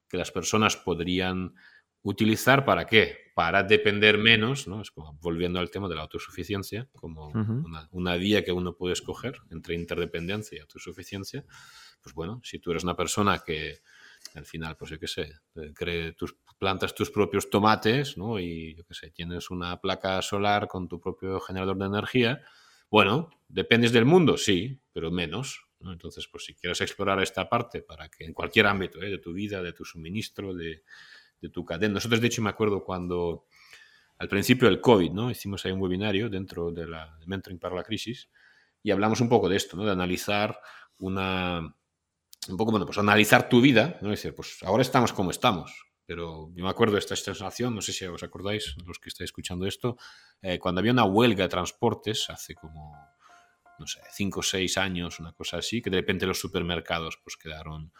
[0.08, 1.54] que las personas podrían
[2.02, 3.32] utilizar para qué?
[3.34, 4.82] Para depender menos, ¿no?
[4.82, 7.32] Es como volviendo al tema de la autosuficiencia, como
[7.92, 11.44] una, vía que uno puede escoger entre interdependencia y autosuficiencia.
[12.02, 13.78] Pues bueno, si tú eres una persona que
[14.34, 15.32] al final, pues yo qué sé,
[15.74, 18.38] cree tus, plantas tus propios tomates, ¿no?
[18.38, 22.42] Y yo qué sé, tienes una placa solar con tu propio generador de energía,
[22.92, 25.66] bueno, dependes del mundo, sí, pero menos.
[25.80, 29.08] Entonces, pues si quieres explorar esta parte para que en cualquier ámbito ¿eh?
[29.08, 30.82] de tu vida, de tu suministro, de,
[31.50, 31.94] tu cadena.
[31.94, 33.46] Nosotros, de hecho, me acuerdo cuando
[34.18, 35.30] al principio del COVID, ¿no?
[35.30, 38.28] Hicimos ahí un webinario dentro de la de Mentoring para la Crisis
[38.82, 39.86] y hablamos un poco de esto, ¿no?
[39.86, 40.60] De analizar
[40.98, 41.74] una...
[42.48, 44.12] Un poco, bueno, pues analizar tu vida, ¿no?
[44.12, 47.80] Es decir, pues ahora estamos como estamos, pero yo me acuerdo de esta sensación, no
[47.80, 49.96] sé si os acordáis, los que estáis escuchando esto,
[50.42, 52.94] eh, cuando había una huelga de transportes hace como,
[53.78, 57.38] no sé, cinco o seis años, una cosa así, que de repente los supermercados pues
[57.38, 57.92] quedaron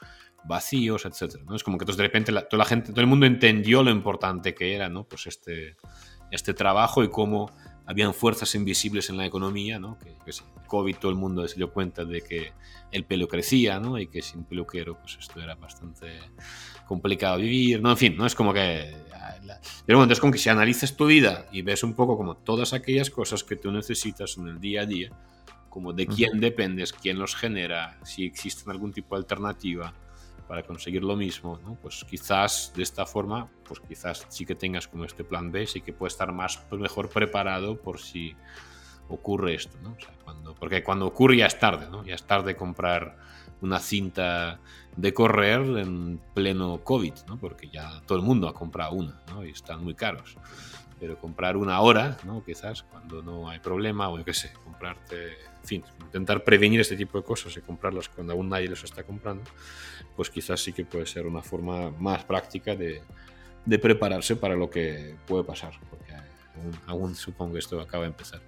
[0.45, 1.57] vacíos, etcétera, ¿no?
[1.57, 4.55] Es como que entonces de repente toda la gente, todo el mundo entendió lo importante
[4.55, 5.09] que era, ¿no?
[5.09, 5.77] Pues este,
[6.31, 7.51] este trabajo y cómo
[7.87, 9.99] habían fuerzas invisibles en la economía, ¿no?
[9.99, 10.33] Que, que
[10.67, 12.53] COVID todo el mundo se dio cuenta de que
[12.91, 13.99] el pelo crecía, ¿no?
[13.99, 16.21] Y que sin peluquero, pues esto era bastante
[16.87, 17.91] complicado vivir, ¿no?
[17.91, 18.27] En fin, ¿no?
[18.27, 18.95] Es como que...
[19.87, 22.73] Pero bueno, es como que si analizas tu vida y ves un poco como todas
[22.73, 25.11] aquellas cosas que tú necesitas en el día a día,
[25.69, 29.95] como de quién dependes, quién los genera, si existe algún tipo de alternativa,
[30.53, 35.07] para conseguir lo mismo, pues quizás de esta forma, pues quizás sí que tengas como
[35.07, 38.37] este plan B, sí que puedes estar más mejor preparado por si
[39.09, 39.79] ocurre esto,
[40.61, 42.05] porque cuando ocurre ya es tarde, ¿no?
[42.05, 43.17] Ya es tarde comprar
[43.63, 44.61] una cinta
[44.95, 47.39] de correr en pleno COVID, ¿no?
[47.39, 49.47] Porque ya todo el mundo ha comprado una, ¿no?
[49.47, 50.37] Y están muy caros.
[51.01, 52.45] Pero comprar una hora, ¿no?
[52.45, 55.33] Quizás cuando no hay problema, o yo qué sé, comprarte,
[55.63, 59.05] en fin, intentar prevenir este tipo de cosas y comprarlas cuando aún nadie los está
[59.05, 59.45] comprando,
[60.17, 63.01] pues quizás sí que puede ser una forma más práctica de,
[63.81, 66.13] prepararse para lo que puede pasar, porque
[66.87, 68.41] aún, supongo que esto acaba de empezar.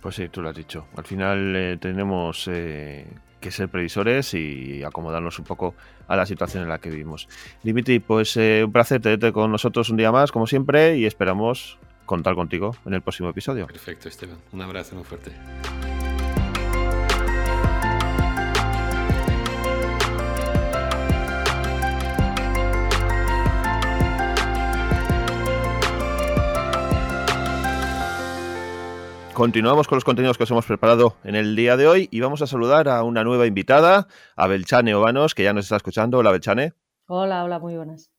[0.00, 0.86] Pues sí, tú lo has dicho.
[0.96, 3.06] Al final eh, tenemos eh,
[3.40, 5.76] que ser previsores y acomodarnos un poco
[6.08, 7.28] a la situación en la que vivimos.
[7.62, 11.78] Dimitri, pues eh, un placer tenerte con nosotros un día más, como siempre, y esperamos
[12.06, 13.66] contar contigo en el próximo episodio.
[13.66, 14.38] Perfecto, Esteban.
[14.52, 15.32] Un abrazo muy fuerte.
[29.34, 32.42] Continuamos con los contenidos que os hemos preparado en el día de hoy y vamos
[32.42, 36.18] a saludar a una nueva invitada, a Belchane Obanos, que ya nos está escuchando.
[36.18, 36.74] Hola, Belchane.
[37.06, 38.11] Hola, hola, muy buenas.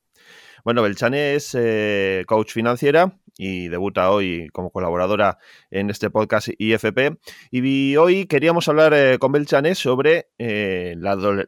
[0.63, 5.37] Bueno, Belchane es eh, coach financiera y debuta hoy como colaboradora
[5.71, 7.17] en este podcast IFP.
[7.51, 10.95] Y hoy queríamos hablar eh, con Belchane sobre eh,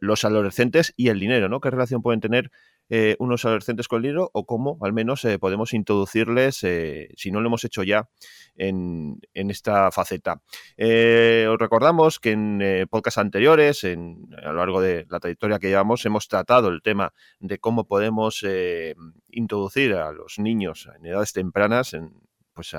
[0.01, 1.62] los adolescentes y el dinero, ¿no?
[1.62, 2.51] ¿Qué relación pueden tener
[2.89, 7.32] eh, unos adolescentes con el dinero o cómo al menos eh, podemos introducirles, eh, si
[7.32, 8.10] no lo hemos hecho ya,
[8.56, 10.41] en, esta faceta.
[10.78, 16.06] os recordamos que en podcasts anteriores, en, a lo largo de la trayectoria que llevamos,
[16.06, 18.45] hemos tratado el tema de cómo podemos
[19.30, 22.13] introducir a los niños en edades tempranas en,
[22.54, 22.76] pues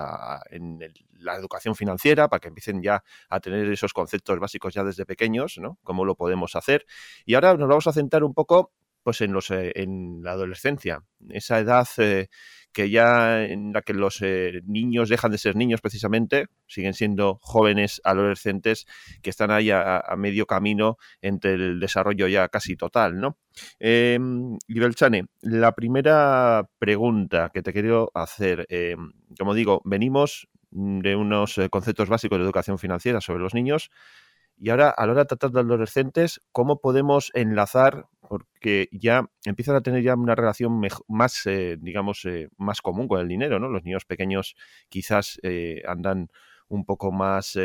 [0.51, 0.81] en
[1.19, 5.59] la educación financiera para que empiecen ya a tener esos conceptos básicos ya desde pequeños,
[5.59, 5.79] ¿no?
[5.83, 6.87] Cómo lo podemos hacer.
[7.25, 8.73] Y ahora nos vamos a centrar un poco
[9.07, 12.27] pues en, los, eh, en la adolescencia, esa edad eh,
[12.73, 17.39] que ya en la que los eh, niños dejan de ser niños precisamente, siguen siendo
[17.41, 18.85] jóvenes adolescentes
[19.23, 23.39] que están ahí a, medio camino entre el desarrollo ya casi total, ¿no?
[23.79, 24.19] Eh,
[25.43, 32.39] la primera pregunta que te quiero hacer, em, como digo, venimos de unos conceptos básicos
[32.39, 33.93] de educación financiera sobre los niños,
[34.59, 38.07] y ahora, a la hora de tratar de adolescentes, ¿cómo podemos enlazar?
[38.29, 43.21] Porque ya empiezan a tener ya una relación más, eh, digamos, eh, más común con
[43.21, 43.69] el dinero, ¿no?
[43.69, 44.57] Los niños pequeños
[44.89, 46.29] quizás eh, andan
[46.69, 47.57] un poco más,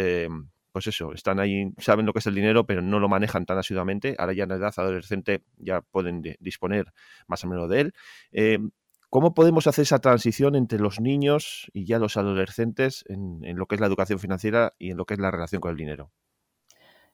[0.72, 3.58] pues eso, están ahí, saben lo que es el dinero, pero no lo manejan tan
[3.58, 4.16] asiduamente.
[4.20, 6.94] Ahora ya en la edad adolescente ya pueden disponer
[7.28, 7.94] más o menos de él.
[9.10, 13.66] ¿Cómo podemos hacer esa transición entre los niños y ya los adolescentes en, en lo
[13.66, 16.12] que es la educación financiera y en lo que es la relación con el dinero?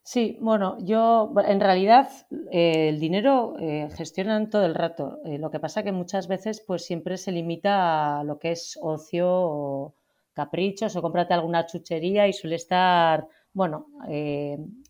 [0.07, 2.09] Sí, bueno, yo en realidad
[2.49, 5.19] eh, el dinero eh, gestionan todo el rato.
[5.25, 8.79] Eh, lo que pasa que muchas veces pues siempre se limita a lo que es
[8.81, 9.95] ocio o
[10.33, 13.87] caprichos o cómprate alguna chuchería y suele estar, bueno,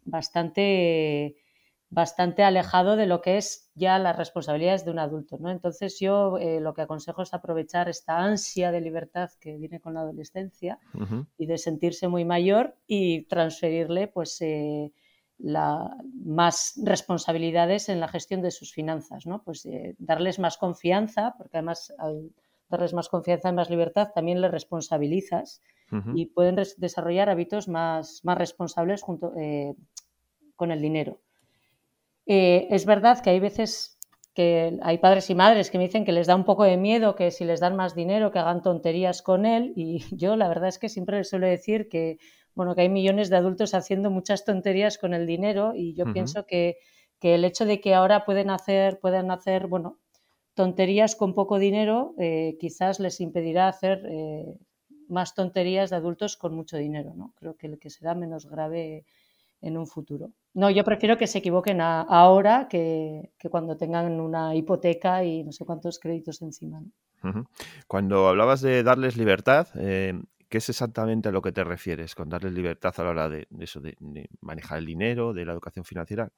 [0.06, 1.38] bastante,
[1.90, 5.50] bastante alejado de lo que es ya las responsabilidades de un adulto, ¿no?
[5.50, 10.02] Entonces yo lo que aconsejo es aprovechar esta ansia de libertad que viene con la
[10.02, 10.78] adolescencia
[11.40, 14.40] y de sentirse muy mayor y transferirle pues
[15.40, 19.44] más responsabilidades en la gestión de sus finanzas, ¿no?
[19.44, 22.32] Pues eh, darles más confianza, porque además al
[22.70, 25.62] darles más confianza y más libertad también les responsabilizas
[26.14, 29.74] y pueden desarrollar hábitos más, más responsables junto, eh,
[30.58, 31.22] con el dinero.
[32.26, 33.98] Eh, es verdad que hay veces
[34.34, 37.16] que hay padres y madres que me dicen que les da un poco de miedo
[37.16, 40.68] que si les dan más dinero que hagan tonterías con él y yo la verdad
[40.68, 42.18] es que siempre les suelo decir que
[42.58, 46.48] bueno, que hay millones de adultos haciendo muchas tonterías con el dinero y yo pienso
[46.48, 46.80] que,
[47.22, 50.00] el hecho de que ahora pueden hacer, pueden hacer, bueno,
[50.56, 54.58] tonterías con poco dinero, eh, quizás les impedirá hacer eh,
[55.08, 57.32] más tonterías de adultos con mucho dinero, ¿no?
[57.36, 59.06] Creo que el que será menos grave
[59.62, 60.32] en un futuro.
[60.56, 65.64] No, yo prefiero que se equivoquen ahora que, cuando tengan una hipoteca y no sé
[65.64, 66.82] cuántos créditos encima.
[67.88, 72.30] Cuando hablabas de darles libertad, eh, ¿qué es exactamente a lo que te refieres con
[72.30, 73.96] darles libertad a la hora de, eso, de,
[74.42, 76.32] manejar el dinero, de la educación financiera?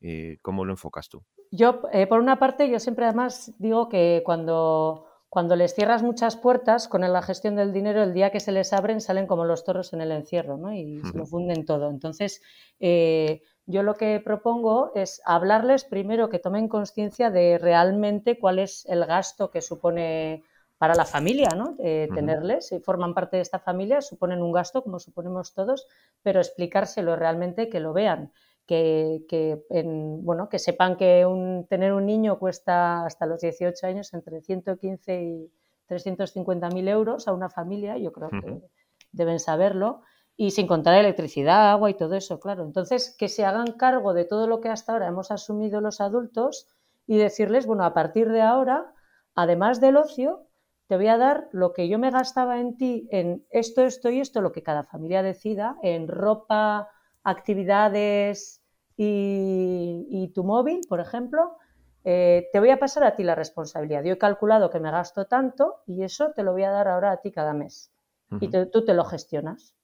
[0.00, 1.24] Eh, ¿Cómo lo enfocas tú?
[1.50, 6.36] Yo, eh, por una parte, yo siempre además digo que cuando, cuando les cierras muchas
[6.36, 9.64] puertas con la gestión del dinero, el día que se les abren salen como los
[9.64, 10.72] toros en el encierro ¿no?
[10.72, 11.90] y se lo funden todo.
[11.90, 12.42] Entonces,
[12.80, 18.84] eh, yo lo que propongo es hablarles primero que tomen conciencia de realmente cuál es
[18.86, 20.44] el gasto que supone
[20.84, 21.76] para la familia, ¿no?
[21.78, 25.86] tenerles, si forman parte de esta familia, suponen un gasto como suponemos todos,
[26.22, 28.32] pero explicárselo realmente que lo vean,
[28.66, 29.64] que,
[30.20, 35.22] bueno, que sepan que un, tener un niño cuesta hasta los 18 años entre 115
[35.22, 35.50] y
[35.86, 38.60] 350 mil euros a una familia, yo creo que
[39.10, 40.02] deben saberlo,
[40.36, 42.62] y sin contar electricidad, agua y todo eso, claro.
[42.62, 46.68] Entonces, que se hagan cargo de todo lo que hasta ahora hemos asumido los adultos
[47.06, 48.92] y decirles, bueno, a partir de ahora,
[49.34, 50.46] además del ocio,
[50.86, 54.20] te voy a dar lo que yo me gastaba en ti, en esto, esto y
[54.20, 56.90] esto, lo que cada familia decida, en ropa,
[57.22, 58.62] actividades
[58.96, 61.56] y, tu móvil, por ejemplo,
[62.04, 64.04] eh, te voy a pasar a ti la responsabilidad.
[64.04, 67.12] Yo he calculado que me gasto tanto y eso te lo voy a dar ahora
[67.12, 67.90] a ti cada mes.
[68.40, 69.76] Y tú te lo gestionas.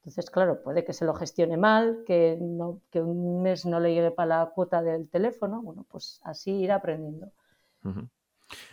[0.00, 3.92] Entonces, claro, puede que se lo gestione mal, que, no, que un mes no le
[3.92, 5.60] llegue para la cuota del teléfono.
[5.60, 7.30] Bueno, pues así ir aprendiendo.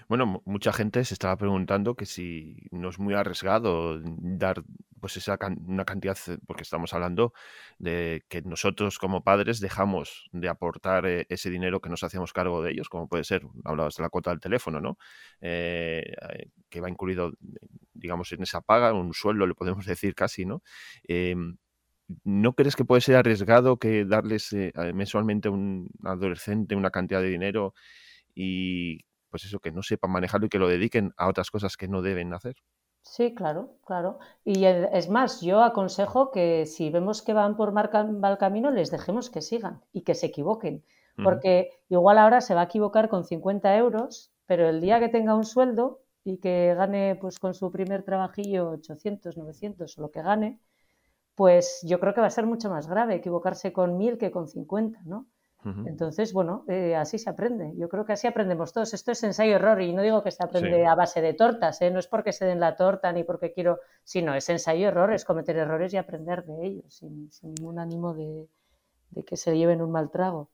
[0.08, 4.64] Bueno, mucha gente se estaba preguntando que si no es muy arriesgado dar
[5.00, 7.34] pues esa una cantidad, eh, porque estamos hablando
[7.78, 12.64] de que nosotros como padres dejamos de aportar eh, ese dinero que nos hacíamos cargo
[12.64, 14.98] de ellos, como puede ser, hablabas de la cuota del teléfono, ¿no?
[15.42, 16.04] Eh,
[16.70, 17.34] que va incluido,
[17.94, 20.64] digamos, en esa paga, un sueldo, le podemos decir casi, ¿no?
[21.04, 21.58] Em,
[22.24, 24.56] ¿No crees que puede ser arriesgado que darles
[24.94, 27.74] mensualmente a un adolescente una cantidad de dinero
[28.36, 29.06] y
[29.38, 32.02] pues eso, que no sepan manejarlo y que lo dediquen a otras cosas que no
[32.02, 32.56] deben hacer.
[33.04, 34.18] Sí, claro, claro.
[34.44, 39.30] Y es más, yo aconsejo que si vemos que van por mal camino, les dejemos
[39.30, 40.84] que sigan y que se equivoquen.
[41.24, 45.36] Porque igual ahora se va a equivocar con 50 euros, pero el día que tenga
[45.36, 50.24] un sueldo y que gane pues con su primer trabajillo 800, 900 o lo que
[50.24, 50.60] gane,
[51.36, 54.48] pues yo creo que va a ser mucho más grave equivocarse con 1000 que con
[54.48, 55.28] 50, ¿no?
[55.86, 57.74] Entonces, bueno, eh, así se aprende.
[57.78, 58.94] Yo creo que así aprendemos todos.
[58.94, 61.92] Esto es ensayo-error y no digo que se aprende a base de tortas, ¿eh?
[61.92, 65.58] no es porque se den la torta ni porque quiero, sino es ensayo-error, es cometer
[65.58, 68.48] errores y aprender de ellos, sin, ningún ánimo de,
[69.26, 70.52] que se lleven un mal trago.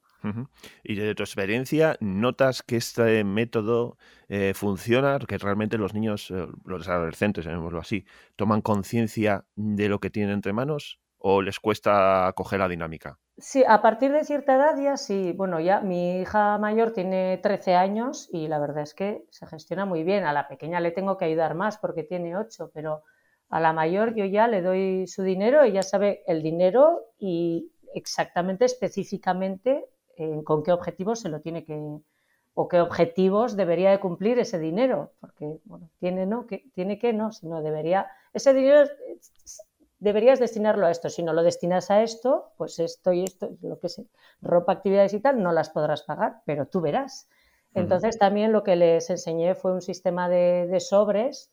[0.83, 3.97] Y de tu experiencia, ¿notas que este método
[4.29, 5.19] eh, funciona?
[5.19, 6.31] Que realmente los niños,
[6.63, 8.05] los adolescentes, llamémoslo así,
[8.37, 13.17] toman conciencia de lo que tienen entre manos o les cuesta coger la dinámica?
[13.37, 15.31] Sí, a partir de cierta edad ya sí.
[15.31, 19.85] Bueno, ya mi hija mayor tiene 13 años y la verdad es que se gestiona
[19.85, 20.25] muy bien.
[20.25, 23.03] A la pequeña le tengo que ayudar más porque tiene 8, pero
[23.49, 28.65] a la mayor yo ya le doy su dinero, ella sabe el dinero y exactamente,
[28.65, 29.85] específicamente,
[30.43, 31.79] con qué objetivos se lo tiene que
[32.55, 37.13] o qué objetivos debería de cumplir ese dinero, porque bueno, tiene no que tiene que
[37.13, 38.89] no, sino debería ese dinero
[40.03, 41.09] deberías destinarlo a esto.
[41.09, 44.05] Si no lo destinas a esto, pues esto y esto, lo que sé,
[44.41, 47.29] ropa, actividades y tal, no las podrás pagar, pero tú verás.
[47.73, 51.51] Entonces también lo que les enseñé fue un sistema de, sobres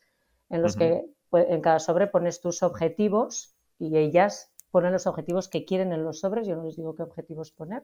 [0.49, 5.47] en los que pues, en cada sobre pones tus objetivos y ellas ponen los objetivos
[5.47, 7.83] que quieren en los sobres, yo no les digo qué objetivos poner,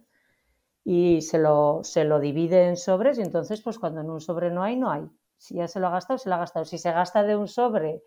[0.84, 4.52] y se lo, se lo divide en sobres y entonces pues cuando en un sobre
[4.52, 5.10] no hay, no hay.
[5.38, 6.66] Si ya se lo ha gastado, se lo ha gastado.
[6.66, 8.04] Si se gasta de un sobre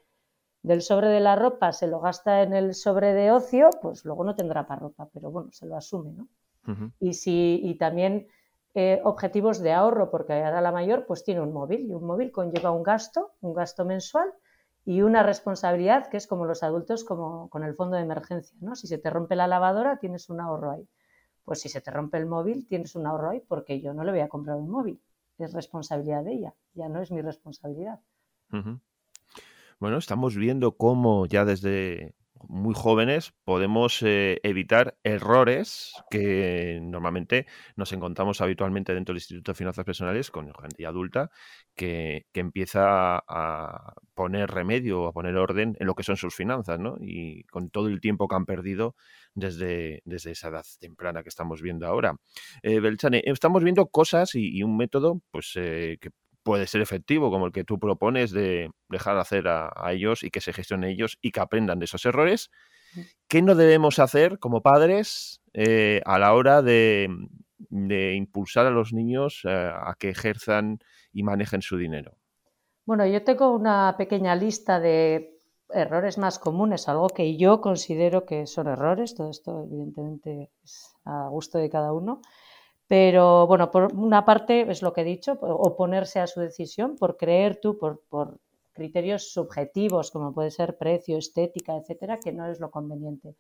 [0.63, 4.25] del sobre de la ropa se lo gasta en el sobre de ocio, pues luego
[4.25, 6.29] no tendrá para ropa, pero bueno, se lo asume, ¿no?
[7.01, 8.29] Y si y también
[8.75, 12.31] eh, objetivos de ahorro, porque ahora la mayor pues tiene un móvil y un móvil
[12.31, 14.33] conlleva un gasto, un gasto mensual
[14.85, 18.77] y una responsabilidad que es como los adultos como con el fondo de emergencia, ¿no?
[18.77, 20.89] Si se te rompe la lavadora tienes un ahorro ahí.
[21.45, 24.13] Pues si se te rompe el móvil tienes un ahorro ahí porque yo no le
[24.13, 25.01] voy a comprar un móvil,
[25.39, 28.01] es responsabilidad de ella, ya no es mi responsabilidad.
[29.81, 32.15] Bueno, estamos viendo cómo ya desde
[32.49, 39.57] muy jóvenes podemos eh, evitar errores que normalmente nos encontramos habitualmente dentro del Instituto de
[39.57, 41.31] Finanzas Personales con gente adulta
[41.75, 46.97] que, empieza a poner remedio, a poner orden en lo que son sus finanzas, ¿no?
[47.01, 48.97] Y con todo el tiempo que han perdido
[49.35, 52.17] desde, desde esa edad temprana que estamos viendo ahora.
[52.63, 56.11] Eh, Belchane, estamos viendo cosas y, un método pues eh, que
[56.43, 60.41] puede ser efectivo, como el que tú propones de dejar hacer a, ellos y que
[60.41, 62.51] se gestionen ellos y que aprendan de esos errores.
[63.29, 67.09] ¿Qué no debemos hacer como padres eh, a la hora de,
[67.71, 70.79] impulsar a los niños eh, a que ejerzan
[71.13, 72.17] y manejen su dinero?
[72.87, 75.41] Bueno, yo tengo una pequeña lista de
[75.73, 81.29] errores más comunes, algo que yo considero que son errores, todo esto evidentemente es a
[81.29, 82.21] gusto de cada uno,
[82.91, 87.17] pero bueno, por una parte es lo que he dicho, oponerse a su decisión por
[87.17, 88.41] creer tú, por,
[88.73, 93.37] criterios subjetivos como puede ser precio, estética, etcétera, que no es lo conveniente.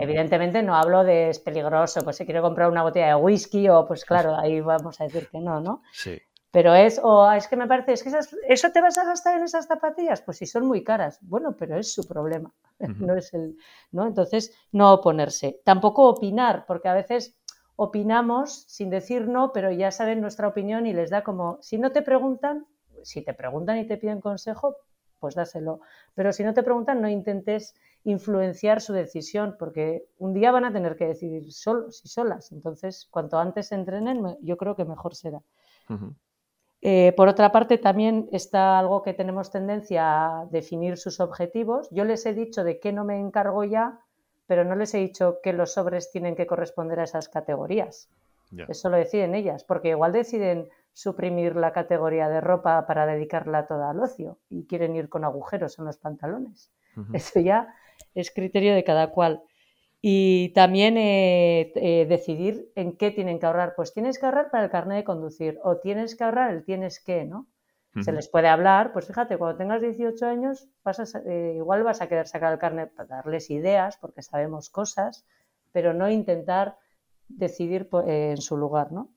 [0.00, 3.86] Evidentemente no hablo de es peligroso, pues si quiero comprar una botella de whisky o
[3.86, 5.82] pues claro, ahí vamos a decir que no, ¿no?
[5.92, 6.18] Sí.
[6.50, 8.10] Pero es, o es que me parece, es que
[8.48, 11.18] eso te vas a gastar en esas zapatillas, pues si son muy caras.
[11.20, 13.58] Bueno, pero es su problema, no es el,
[13.92, 14.06] ¿no?
[14.06, 15.60] Entonces, no oponerse.
[15.66, 17.35] Tampoco opinar, porque a veces
[17.76, 21.92] opinamos sin decir no, pero ya saben nuestra opinión y les da como, si no
[21.92, 22.66] te preguntan,
[23.02, 24.76] si te preguntan y te piden consejo,
[25.20, 25.80] pues dáselo.
[26.14, 27.74] Pero si no te preguntan, no intentes
[28.04, 32.52] influenciar su decisión, porque un día van a tener que decidir solos y solas.
[32.52, 35.40] Entonces, cuanto antes entrenen, yo creo que mejor será.
[36.82, 41.88] Eh, por otra parte, también está algo que tenemos tendencia a definir sus objetivos.
[41.90, 44.00] Yo les he dicho de qué no me encargo ya,
[44.46, 48.08] pero no les he dicho que los sobres tienen que corresponder a esas categorías.
[48.68, 53.90] Eso lo deciden ellas, porque igual deciden suprimir la categoría de ropa para dedicarla toda
[53.90, 56.70] al ocio y quieren ir con agujeros en los pantalones.
[57.12, 57.74] Eso ya
[58.14, 59.42] es criterio de cada cual.
[60.00, 63.74] Y también eh, eh, decidir en qué tienen que ahorrar.
[63.74, 67.00] Pues tienes que ahorrar para el carnet de conducir o tienes que ahorrar el tienes
[67.00, 67.46] que, ¿no?
[68.02, 72.08] Se les puede hablar, pues fíjate, cuando tengas 18 años, vas eh, igual vas a
[72.08, 75.24] querer sacar el carnet para darles ideas, porque sabemos cosas,
[75.72, 76.76] pero no intentar
[77.28, 79.10] decidir en su lugar, ¿no?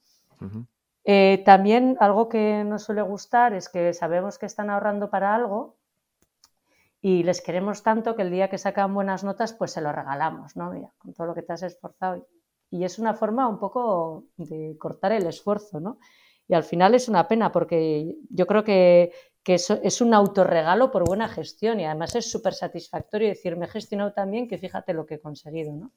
[1.43, 5.79] también algo que nos suele gustar es que sabemos que están ahorrando para algo
[7.01, 10.55] y les queremos tanto que el día que sacan buenas notas, pues se lo regalamos,
[10.57, 10.71] ¿no?
[10.71, 12.27] Mira, con todo lo que te has esforzado.
[12.69, 15.97] Y es una forma un poco de cortar el esfuerzo, ¿no?
[16.49, 20.91] Y al final es una pena porque yo creo que, que eso es un autorregalo
[20.91, 24.57] por buena gestión y además es súper satisfactorio decir, me he gestionado tan bien que
[24.57, 25.91] fíjate lo que he conseguido, ¿no?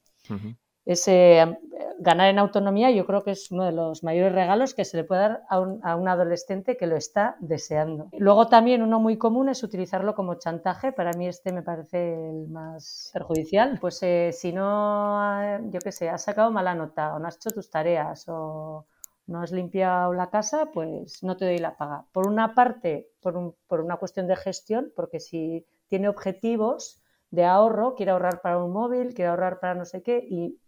[0.84, 1.58] ese eh,
[2.00, 5.04] ganar en autonomía yo creo que es uno de los mayores regalos que se le
[5.04, 8.08] puede dar a un, a un, adolescente que lo está deseando.
[8.18, 10.92] Luego también uno muy común es utilizarlo como chantaje.
[10.92, 13.78] Para mí este me parece el más perjudicial.
[13.80, 17.50] Pues eh, si no, yo qué sé, has sacado mala nota o no has hecho
[17.50, 18.86] tus tareas o
[19.32, 22.06] no has limpiado la casa, pues no te doy la paga.
[22.12, 27.94] Por una parte, por, por una cuestión de gestión, porque si tiene objetivos de ahorro,
[27.94, 30.58] quiere ahorrar para un móvil, quiere ahorrar para no sé qué, y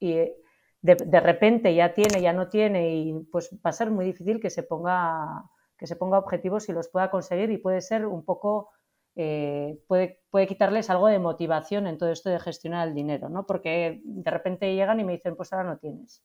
[0.00, 0.36] y eh,
[0.82, 4.50] de, repente ya tiene, ya no tiene y pues va a ser muy difícil que
[4.50, 5.44] se ponga,
[5.78, 8.70] que se ponga objetivos y los pueda conseguir y puede ser un poco,
[9.14, 13.46] eh, puede, puede quitarles algo de motivación en todo esto de gestionar el dinero, ¿no?
[13.46, 16.24] Porque de repente llegan y me dicen, pues ahora no tienes.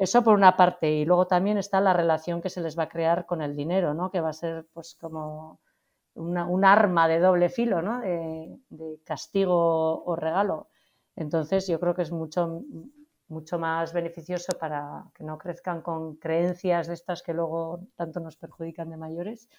[0.00, 0.90] Eso por una parte.
[0.90, 3.92] Y luego también está la relación que se les va a crear con el dinero,
[3.92, 4.10] ¿no?
[4.10, 5.60] Que va a ser pues como
[6.14, 8.00] un arma de doble filo, ¿no?
[8.00, 10.68] de castigo o regalo.
[11.16, 12.62] Entonces, yo creo que es mucho,
[13.28, 18.36] mucho más beneficioso para que no crezcan con creencias de estas que luego tanto nos
[18.36, 19.50] perjudican de mayores,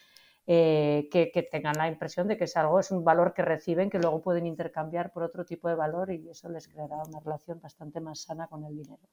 [0.48, 4.00] eh, que, tengan la impresión de que es algo, es un valor que reciben, que
[4.00, 8.00] luego pueden intercambiar por otro tipo de valor y eso les creará una relación bastante
[8.02, 9.08] más sana con el dinero.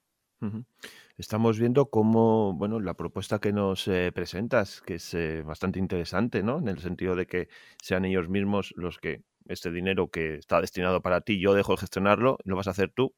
[1.16, 6.42] Estamos viendo cómo, bueno, la propuesta que nos eh, presentas, que es eh, bastante interesante,
[6.42, 6.58] ¿no?
[6.58, 7.48] En el sentido de que
[7.82, 11.78] sean ellos mismos los que este dinero que está destinado para ti, yo dejo de
[11.78, 13.14] gestionarlo, lo vas a hacer tú.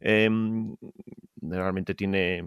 [0.00, 0.76] Em,
[1.40, 2.44] realmente tiene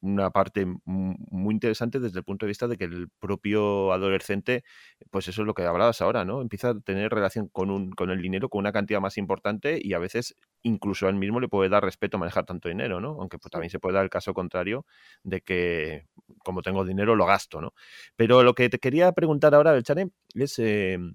[0.00, 4.64] una parte muy interesante desde el punto de vista de que el propio adolescente,
[5.10, 6.42] pues eso es lo que hablabas ahora, ¿no?
[6.42, 9.94] Empieza a tener relación con, un, con el dinero con una cantidad más importante y
[9.94, 13.16] a veces incluso a él mismo le puede dar respeto manejar tanto dinero, ¿no?
[13.20, 14.84] Aunque pues, también se puede dar el caso contrario
[15.22, 16.06] de que
[16.44, 17.72] como tengo dinero lo gasto, ¿no?
[18.16, 20.58] Pero lo que te quería preguntar ahora, Belchane, es...
[20.58, 21.14] Em,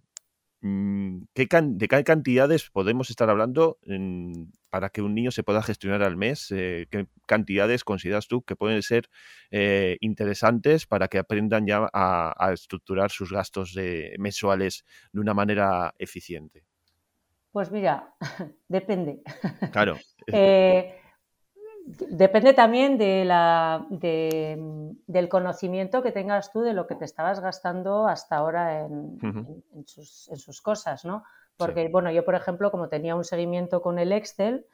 [0.64, 3.80] Mm, ¿qué ¿de qué cantidades podemos estar hablando
[4.70, 6.52] para que un niño se pueda gestionar al mes?
[6.52, 9.10] Eh, ¿Qué cantidades consideras tú que pueden ser
[9.50, 13.76] eh, interesantes para que aprendan ya a, estructurar sus gastos
[14.20, 16.64] mensuales de una manera eficiente?
[17.52, 18.14] Pues mira,
[18.68, 19.22] depende.
[19.72, 19.98] Claro.
[20.34, 21.01] Eh,
[21.84, 28.08] Depende también de la, del conocimiento que tengas tú de lo que te estabas gastando
[28.08, 29.18] hasta ahora en,
[29.86, 31.24] sus, cosas, ¿no?
[31.58, 34.66] Porque, bueno, yo, por ejemplo, como tenía un seguimiento con el Excel,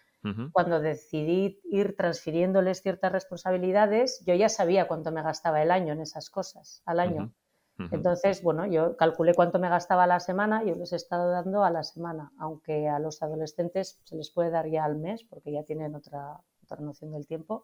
[0.51, 6.01] cuando decidí ir transfiriéndoles ciertas responsabilidades, yo ya sabía cuánto me gastaba el año en
[6.01, 7.31] esas cosas, al año.
[7.91, 11.63] Entonces, bueno, yo calculé cuánto me gastaba a la semana, yo les he estado dando
[11.63, 15.51] a la semana, aunque a los adolescentes se les puede dar ya al mes, porque
[15.51, 17.63] ya tienen otra, otra noción del tiempo,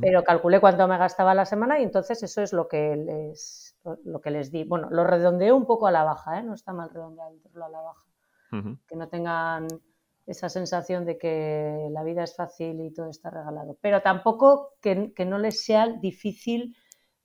[0.00, 4.20] pero calculé cuánto me gastaba la semana y entonces eso es lo que les, lo
[4.20, 4.64] que les di.
[4.64, 6.42] Bueno, lo redondeé un poco a la baja, ¿eh?
[6.42, 8.06] no está mal redondearlo a la baja.
[8.88, 9.68] que no tengan
[10.26, 13.78] esa sensación de que la vida es fácil y todo está regalado.
[13.80, 16.76] Pero tampoco que, no les sea difícil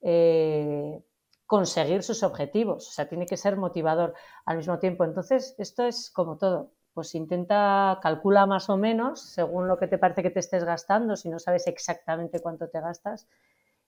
[0.01, 1.03] eh,
[1.45, 2.88] conseguir sus objetivos.
[2.88, 4.13] O sea, tiene que ser motivador
[4.45, 5.03] al mismo tiempo.
[5.03, 6.71] Entonces, esto es como todo.
[6.94, 11.16] Pues intenta, calcula más o menos según lo que te parece que te estés gastando,
[11.16, 13.28] si no sabes exactamente cuánto te gastas,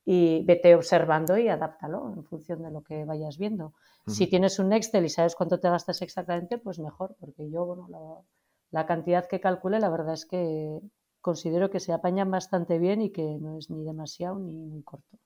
[0.05, 3.73] y vete observando y adáptalo en función de lo que vayas viendo.
[4.07, 8.23] Si tienes un Excel y sabes cuánto te gastas exactamente, pues mejor, porque yo, bueno,
[8.71, 10.79] la, cantidad que calcule, la verdad es que
[11.21, 15.17] considero que se apañan bastante bien y que no es ni demasiado ni muy corto.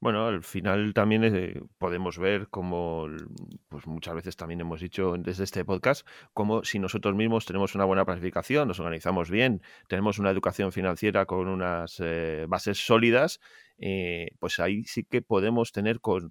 [0.00, 3.08] Bueno, al final también eh, podemos ver como,
[3.68, 7.84] pues muchas veces también hemos dicho desde este podcast, como si nosotros mismos tenemos una
[7.84, 13.40] buena planificación, nos organizamos bien, tenemos una educación financiera con unas eh, bases sólidas,
[13.78, 16.30] eh, pues ahí sí que podemos tener con,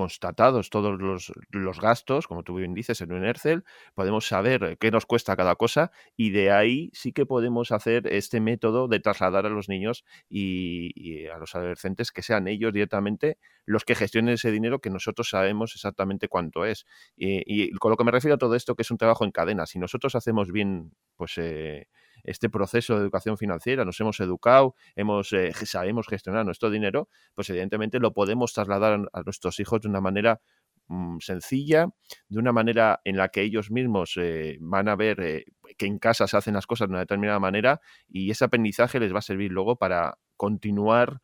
[0.00, 1.30] constatados todos los,
[1.78, 5.92] gastos, como tú bien dices, en un Excel, podemos saber qué nos cuesta cada cosa
[6.16, 11.26] y de ahí sí que podemos hacer este método de trasladar a los niños y,
[11.26, 13.36] a los adolescentes que sean ellos directamente
[13.66, 16.86] los que gestionen ese dinero que nosotros sabemos exactamente cuánto es.
[17.14, 19.66] Y, con lo que me refiero a todo esto, que es un trabajo en cadena,
[19.66, 21.36] si nosotros hacemos bien, pues...
[21.36, 21.88] Eh,
[22.24, 27.50] este proceso de educación financiera, nos hemos educado, hemos, eh, sabemos gestionar nuestro dinero, pues
[27.50, 30.40] evidentemente lo podemos trasladar a nuestros hijos de una manera
[30.88, 31.88] mm, sencilla,
[32.28, 35.44] de una manera en la que ellos mismos eh, van a ver eh,
[35.76, 39.14] que en casa se hacen las cosas de una determinada manera y ese aprendizaje les
[39.14, 41.20] va a servir luego para continuar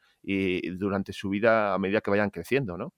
[0.77, 2.93] durante su vida a medida que vayan creciendo, ¿no?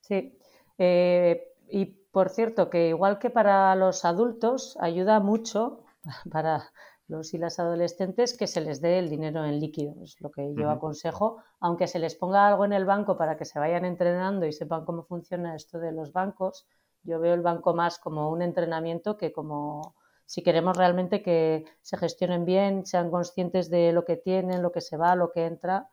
[0.00, 0.36] Sí.
[0.78, 5.84] y por cierto, que igual que para los adultos, ayuda mucho
[6.30, 6.70] para
[7.10, 10.54] los y las adolescentes que se les dé el dinero en líquido, es lo que
[10.54, 14.46] yo aconsejo, aunque se les ponga algo en el banco para que se vayan entrenando
[14.46, 16.66] y sepan cómo funciona esto de los bancos,
[17.02, 21.96] yo veo el banco más como un entrenamiento que como si queremos realmente que se
[21.96, 25.88] gestionen bien, sean conscientes de lo que tienen, lo que se va, lo que entra,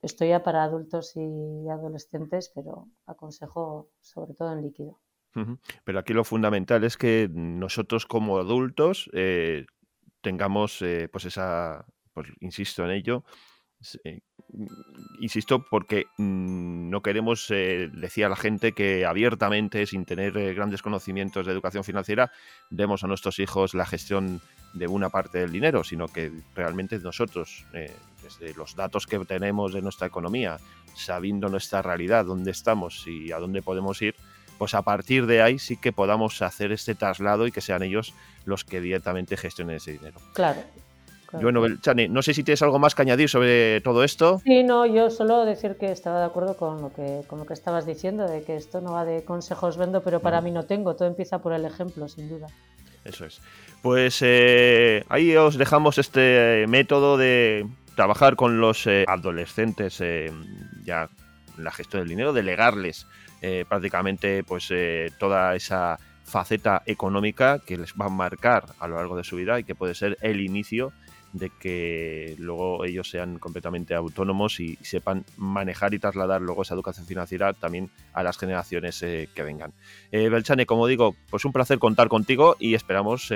[0.00, 4.98] estoy ya para adultos y adolescentes, pero aconsejo sobre todo en líquido.
[5.84, 9.66] Pero aquí lo fundamental es que nosotros como adultos eh,
[10.20, 13.24] tengamos eh, pues esa, pues insisto en ello,
[14.04, 14.20] eh,
[15.20, 20.82] insisto porque mm, no queremos eh, decir a la gente que abiertamente, sin tener grandes
[20.82, 22.32] conocimientos de educación financiera,
[22.70, 24.40] demos a nuestros hijos la gestión
[24.74, 27.64] de una parte del dinero, sino que realmente nosotros,
[28.22, 30.58] desde los datos que tenemos de nuestra economía,
[30.94, 34.14] sabiendo nuestra realidad, dónde estamos y a dónde podemos ir,
[34.58, 38.14] pues a partir de ahí sí que podamos hacer este traslado y que sean ellos
[38.44, 40.18] los que directamente gestionen ese dinero.
[40.34, 40.60] Claro.
[41.32, 44.40] Bueno, Chani, no sé si tienes algo más que añadir sobre todo esto.
[44.44, 47.52] Sí, no, yo solo decir que estaba de acuerdo con lo que, con lo que
[47.52, 50.96] estabas diciendo, de que esto no va de consejos vendo, pero para mí no tengo,
[50.96, 52.46] todo empieza por el ejemplo, sin duda.
[53.04, 53.40] Eso es.
[53.82, 60.32] Pues eh, ahí os dejamos este método de trabajar con los eh, adolescentes eh,
[60.84, 61.10] ya
[61.56, 63.06] en la gestión del dinero, delegarles
[63.42, 68.96] eh, prácticamente pues eh, toda esa faceta económica que les va a marcar a lo
[68.96, 70.92] largo de su vida y que puede ser el inicio
[71.32, 77.06] de que luego ellos sean completamente autónomos y sepan manejar y trasladar luego esa educación
[77.06, 79.72] financiera también a las generaciones eh, que vengan.
[80.10, 83.30] Belchane, como digo, pues un placer contar contigo y esperamos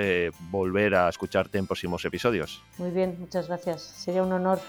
[0.49, 2.63] volver a escucharte en próximos episodios.
[2.77, 3.81] Muy bien, muchas gracias.
[3.81, 4.59] Sería un honor.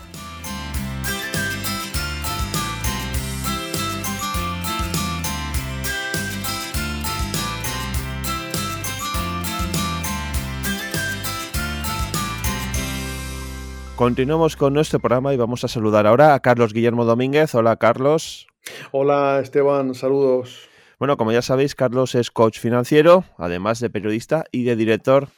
[13.96, 17.54] Continuamos con nuestro programa y vamos a saludar ahora a Carlos Guillermo Domínguez.
[17.54, 18.48] Hola, Carlos.
[18.90, 19.94] Hola, Esteban.
[19.94, 20.68] Saludos.
[20.98, 25.28] Bueno, como ya sabéis, Carlos es coach financiero, además de periodista y de director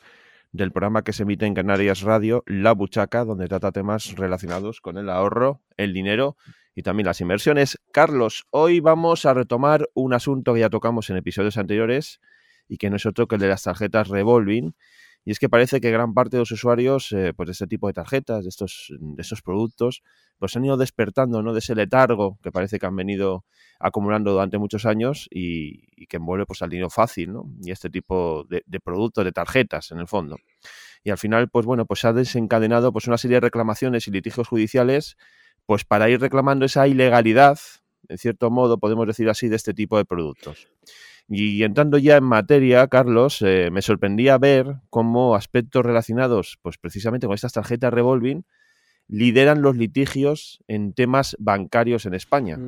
[0.52, 4.96] del programa que se emite en Canarias Radio, La Buchaca, donde trata temas relacionados con
[4.96, 6.38] el ahorro, el dinero
[6.74, 7.78] y también las inversiones.
[7.92, 12.22] Carlos, hoy vamos a retomar un asunto que ya tocamos en episodios anteriores
[12.68, 14.74] y que no es otro que el de las tarjetas revolving
[15.26, 17.88] y es que parece que gran parte de los usuarios eh, pues de este tipo
[17.88, 20.04] de tarjetas, de estos, de estos productos,
[20.38, 21.52] pues han ido despertando ¿no?
[21.52, 23.44] de ese letargo que parece que han venido
[23.80, 27.50] acumulando durante muchos años y, que envuelve pues, al dinero fácil ¿no?
[27.60, 30.36] y este tipo de, productos, de tarjetas en el fondo.
[31.02, 34.46] Y al final, pues bueno, pues ha desencadenado pues, una serie de reclamaciones y litigios
[34.46, 35.16] judiciales
[35.66, 37.58] pues para ir reclamando esa ilegalidad,
[38.08, 40.68] en cierto modo, podemos decir así, de este tipo de productos.
[41.28, 47.26] Y entrando ya en materia, Carlos, eh, me sorprendía ver cómo aspectos relacionados, pues precisamente
[47.26, 48.44] con estas tarjetas revolving,
[49.08, 52.58] lideran los litigios en temas bancarios en España.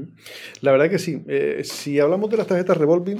[0.60, 1.22] La verdad que sí.
[1.28, 3.18] Eh, si hablamos de las tarjetas revolving,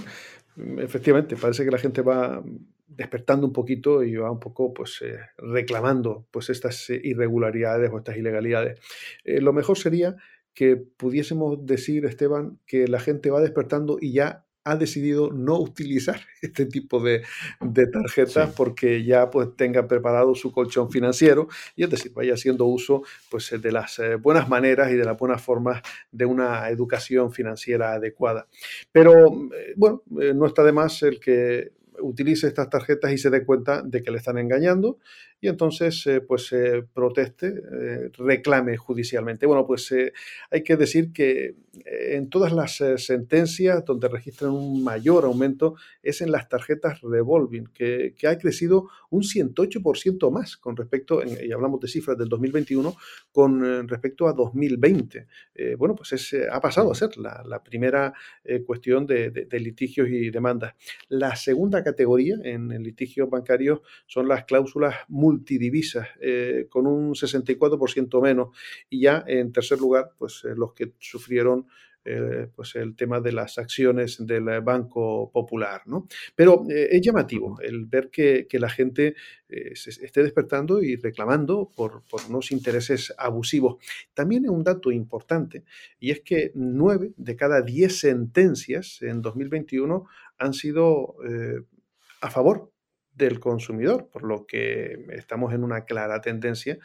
[0.57, 2.43] mm, efectivamente, parece que la gente va
[2.89, 8.17] despertando un poquito y va un poco pues, eh, reclamando pues, estas irregularidades o estas
[8.17, 8.81] ilegalidades.
[9.25, 10.17] lo mejor sería
[10.53, 16.21] que pudiésemos decir, Esteban, que la gente va despertando y ya ha decidido no utilizar
[16.43, 17.23] este tipo de,
[17.93, 23.03] tarjetas porque ya pues tenga preparado su colchón financiero y es decir, vaya haciendo uso
[23.31, 27.95] pues de las eh, buenas maneras y de las buenas formas de una educación financiera
[27.95, 28.47] adecuada.
[28.93, 33.31] Pero eh, bueno, eh, no está de más el que utilice estas tarjetas y se
[33.31, 34.99] dé cuenta de que le están engañando
[35.41, 39.47] y entonces eh, pues eh, proteste, eh, reclame judicialmente.
[39.47, 39.95] Bueno, pues
[40.51, 46.33] hay que decir que en todas las sentencias donde registran un mayor aumento es en
[46.33, 51.89] las tarjetas revolving, que, que ha crecido un 108% más con respecto, y hablamos de
[51.89, 52.97] cifras del 2021,
[53.31, 55.27] con respecto a 2020.
[55.79, 58.13] bueno, pues es, ha pasado a ser la, la primera
[58.67, 60.75] cuestión de, de, litigios y demandas.
[61.09, 64.97] La segunda categoría en el litigio bancario son las cláusulas
[65.29, 68.49] multidivisas, eh, con un 64% menos.
[68.89, 71.67] Y ya en tercer lugar, pues eh, los que sufrieron
[72.05, 75.83] eh, pues el tema de las acciones del Banco Popular.
[75.85, 76.07] ¿no?
[76.35, 79.15] Pero es llamativo el ver que, la gente
[79.75, 83.77] se esté despertando y reclamando por, por, unos intereses abusivos.
[84.15, 85.65] También es un dato importante
[86.01, 90.07] y es que nueve de cada diez sentencias en 2021
[90.39, 91.17] han sido
[92.21, 92.71] a favor
[93.19, 96.79] del consumidor, por lo que estamos en una clara tendencia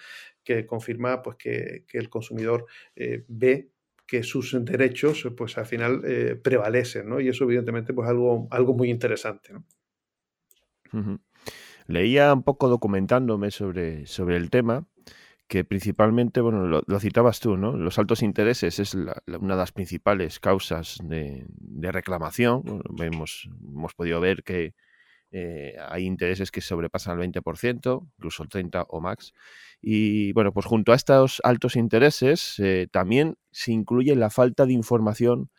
[0.43, 2.65] que confirma pues, que, el consumidor
[2.95, 3.69] eh, ve
[4.05, 7.21] que sus derechos pues al final eh, prevalecen, ¿no?
[7.21, 9.53] Y eso evidentemente pues algo, algo muy interesante,
[11.87, 14.85] Leía un poco documentándome sobre, sobre el tema,
[15.47, 17.75] que principalmente, bueno, lo, citabas tú, ¿no?
[17.75, 22.83] Los altos intereses es una de las principales causas de, de reclamación.
[22.99, 24.75] hemos, hemos podido ver que
[25.35, 29.33] eh, hay intereses que sobrepasan el 20%, incluso el 30% o más.
[29.81, 34.73] Y bueno, pues junto a estos altos intereses eh, también se incluye la falta de
[34.73, 35.49] información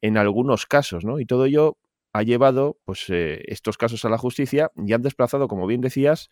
[0.00, 1.20] en algunos casos, ¿no?
[1.20, 1.76] Y todo ello
[2.14, 6.30] ha llevado pues, eh, estos casos a la justicia y han desplazado, como bien decías,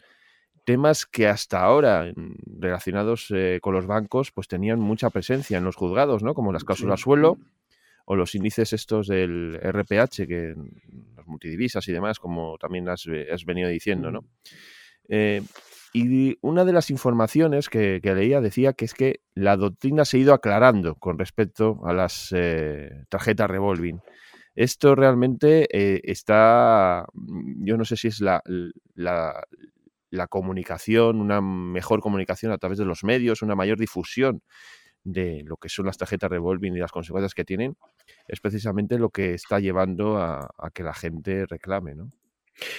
[0.64, 2.10] temas que hasta ahora
[2.46, 3.28] relacionados
[3.60, 6.34] con los bancos pues tenían mucha presencia en los juzgados, ¿no?
[6.34, 7.38] Como las cláusulas suelo
[8.06, 10.54] o los índices estos del RPH, que
[11.16, 13.04] las multidivisas y demás, como también has,
[13.44, 14.24] venido diciendo, ¿no?
[15.08, 15.42] Eh,
[15.92, 20.20] y una de las informaciones que, leía decía que es que la doctrina se ha
[20.20, 24.00] ido aclarando con respecto a las eh, tarjetas revolving.
[24.54, 28.42] Esto realmente eh, está, yo no sé si es la,
[28.94, 34.42] la comunicación, una mejor comunicación a través de los medios, una mayor difusión
[35.06, 37.76] de lo que son las tarjetas revolving y las consecuencias que tienen,
[38.26, 42.10] es precisamente lo que está llevando a, que la gente reclame, ¿no?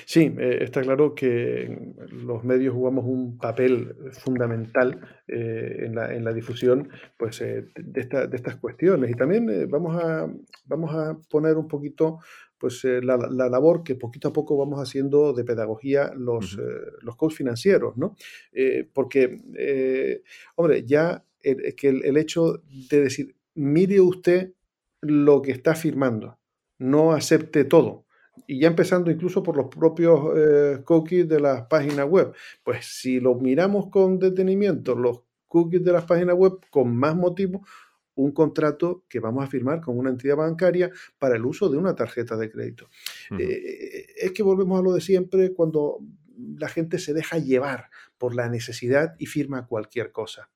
[0.05, 6.23] Sí, eh, está claro que los medios jugamos un papel fundamental eh, en, la, en,
[6.23, 9.11] la, difusión pues, eh, de, de, estas cuestiones.
[9.11, 10.27] Y también vamos, a,
[10.65, 12.17] vamos a poner un poquito
[12.57, 16.57] pues, la, la, labor que poquito a poco vamos haciendo de pedagogía los,
[17.01, 18.15] los coaches financieros, ¿no?
[18.93, 20.23] porque,
[20.55, 24.53] hombre, ya el, que el, hecho de decir, mire usted
[25.01, 26.39] lo que está firmando,
[26.79, 28.05] no acepte todo.
[28.45, 32.33] Y ya empezando incluso por los propios eh, cookies de las páginas web.
[32.63, 37.65] Pues si lo miramos con detenimiento, los cookies de las páginas web, con más motivo,
[38.15, 41.95] un contrato que vamos a firmar con una entidad bancaria para el uso de una
[41.95, 42.89] tarjeta de crédito.
[43.37, 45.99] Eh, es que volvemos a lo de siempre cuando
[46.57, 50.49] la gente se deja llevar por la necesidad y firma cualquier cosa.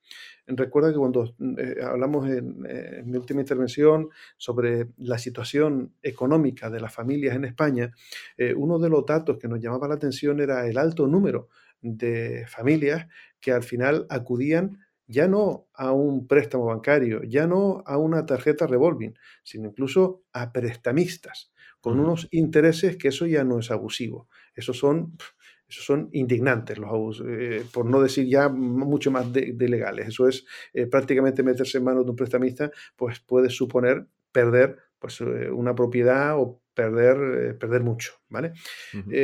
[0.48, 2.62] Recuerda que cuando eh, hablamos en,
[3.06, 7.92] mi última intervención sobre la situación económica de las familias en España,
[8.38, 11.50] eh, uno de los datos que nos llamaba la atención era el alto número
[11.82, 13.08] de familias
[13.40, 18.66] que al final acudían ya no a un préstamo bancario, ya no a una tarjeta
[18.66, 21.52] revolving, sino incluso a prestamistas,
[21.82, 24.30] con unos intereses que eso ya no es abusivo.
[24.56, 25.18] Esos son
[25.72, 30.10] esos son indignantes los abusos, eh, por no decir ya mucho más de, legales.
[30.10, 35.22] Eso es eh, prácticamente meterse en manos de un prestamista, pues puede suponer perder pues,
[35.22, 38.54] eh, una propiedad o perder, perder mucho, ¿vale?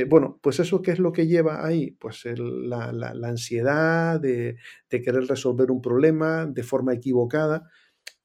[0.07, 1.91] bueno, pues eso, ¿qué es lo que lleva ahí?
[1.91, 4.57] Pues la, la, ansiedad de,
[4.89, 7.69] de, querer resolver un problema de forma equivocada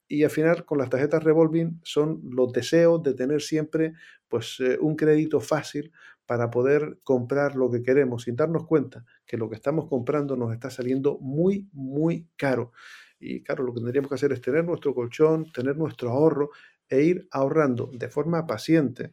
[0.08, 3.94] y al final con las tarjetas revolving son los deseos de tener siempre
[4.28, 5.92] pues un crédito fácil
[6.32, 10.50] para poder comprar lo que queremos sin darnos cuenta que lo que estamos comprando nos
[10.54, 12.72] está saliendo muy, muy caro.
[13.20, 16.48] Y claro, lo que tendríamos que hacer es tener nuestro colchón, tener nuestro ahorro
[16.88, 19.12] e ir ahorrando de forma paciente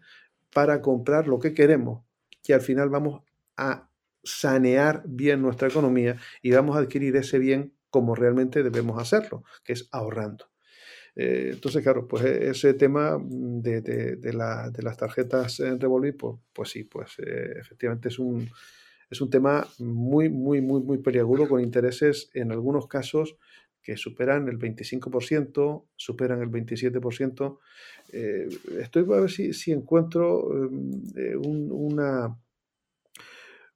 [0.54, 2.06] para comprar lo que queremos,
[2.42, 3.22] que al final vamos
[3.58, 3.90] a
[4.24, 9.74] sanear bien nuestra economía y vamos a adquirir ese bien como realmente debemos hacerlo, que
[9.74, 10.49] es ahorrando.
[11.22, 16.70] Eh, entonces, claro, pues e, ese tema de, de, las tarjetas en Revolver, pues, pues
[16.70, 18.48] sí, pues eh, efectivamente es un,
[19.10, 23.36] es un tema muy, muy, muy, muy peliagudo con intereses en algunos casos
[23.82, 27.60] que superan el 25%, superan el 27%.
[28.14, 28.48] Eh,
[28.80, 32.38] estoy a ver si, si encuentro un, una,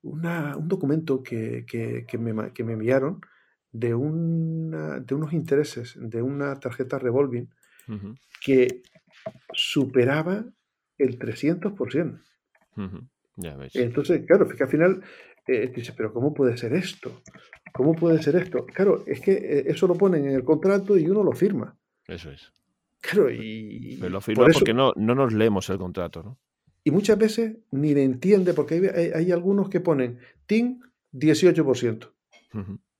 [0.01, 3.19] un documento que, que, me, que me enviaron
[3.73, 7.49] de, de unos intereses de una tarjeta revolving
[8.39, 8.83] que
[9.53, 10.45] superaba
[10.97, 12.21] el 300%.
[13.73, 15.03] Entonces, claro, es que al final
[15.47, 17.21] eh, dice, pero ¿cómo puede ser esto?
[17.73, 18.65] ¿Cómo puede ser esto?
[18.67, 21.75] Claro, es que eh, eso lo ponen en el contrato y uno lo firma.
[22.07, 22.51] Eso es.
[23.01, 23.97] Claro, y...
[23.99, 26.39] Pero lo firma porque no, no nos leemos el contrato, ¿no?
[26.85, 30.81] Y muchas veces ni le entiende, porque hay, hay, algunos que ponen TIN
[31.13, 32.11] 18%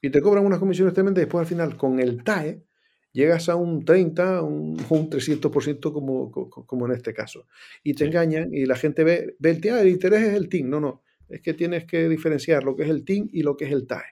[0.04, 2.62] y te cobran unas comisiones tremendas después al final con el TAE
[3.14, 7.48] llegas a un 30 un, un 300% como, como en este caso.
[7.84, 10.70] Y te engañan y la gente ve, ve el TAE, el interés es el TIN.
[10.70, 13.64] No, no, es que tienes que diferenciar lo que es el TIN y lo que
[13.64, 14.04] es el TAE.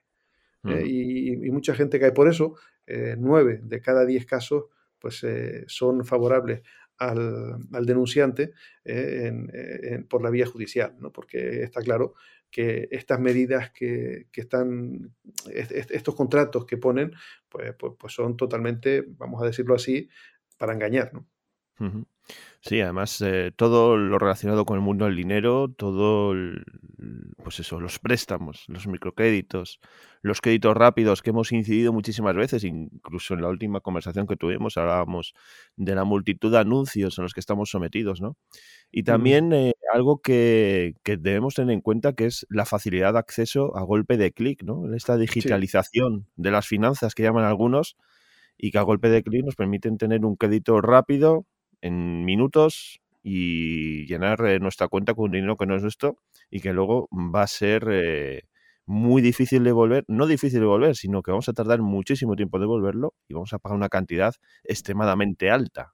[0.63, 2.55] Eh, y, mucha gente cae por eso.
[2.87, 4.65] Eh, nueve de cada diez casos
[4.97, 6.61] pues eh, son favorables
[6.99, 8.53] al, al denunciante
[10.07, 11.11] por la vía judicial, ¿no?
[11.11, 12.13] porque está claro
[12.51, 15.15] que estas medidas que, están,
[15.47, 17.13] estos contratos que ponen,
[17.49, 20.09] pues, pues, pues, son totalmente, vamos a decirlo así,
[20.57, 21.27] para engañar, ¿no?
[22.61, 26.35] Sí, además eh, todo lo relacionado con el mundo del dinero, todo,
[27.43, 29.79] pues eso, los préstamos, los microcréditos,
[30.21, 34.77] los créditos rápidos que hemos incidido muchísimas veces, incluso en la última conversación que tuvimos
[34.77, 35.33] hablábamos
[35.75, 38.37] de la multitud de anuncios en los que estamos sometidos, ¿no?
[38.91, 43.77] Y también eh, algo que, debemos tener en cuenta que es la facilidad de acceso
[43.77, 44.93] a golpe de clic, ¿no?
[44.93, 47.95] Esta digitalización de las finanzas que llaman algunos
[48.57, 51.45] y que a golpe de clic nos permiten tener un crédito rápido,
[51.81, 56.17] en minutos y llenar eh, nuestra cuenta con un dinero que no es nuestro
[56.49, 58.43] y que luego va a ser eh,
[58.85, 62.57] muy difícil de devolver, no difícil de devolver, sino que vamos a tardar muchísimo tiempo
[62.57, 64.33] de devolverlo y vamos a pagar una cantidad
[64.63, 65.93] extremadamente alta.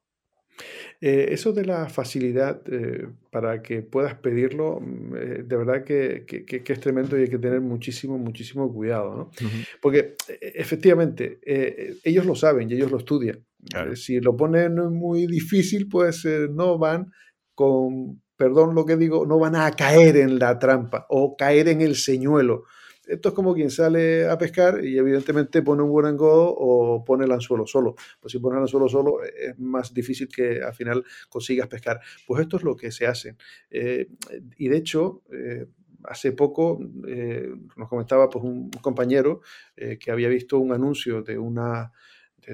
[0.99, 2.61] Eh, eso de la facilidad
[3.31, 5.13] para que puedas pedirlo, mm,
[5.47, 6.25] de verdad que,
[6.65, 9.31] es tremendo y hay que tener muchísimo, muchísimo cuidado, ¿no?
[9.81, 11.39] Porque efectivamente,
[12.03, 13.45] ellos lo saben y ellos lo estudian.
[13.95, 17.11] Si lo ponen muy difícil, pues eh, no van
[17.53, 21.81] con, perdón lo que digo, no van a caer en la trampa o caer en
[21.81, 22.63] el señuelo.
[23.07, 27.25] Esto es como quien sale a pescar y evidentemente pone un buen engodo o pone
[27.25, 27.95] el anzuelo solo.
[28.19, 31.99] Pues si pone el anzuelo solo es más difícil que al final consigas pescar.
[32.25, 33.35] Pues esto es lo que se hace.
[33.69, 34.09] Eh,
[34.57, 35.65] y de hecho, eh,
[36.03, 36.79] hace poco
[37.75, 39.41] nos comentaba pues, un compañero
[39.75, 41.91] que había visto un anuncio de una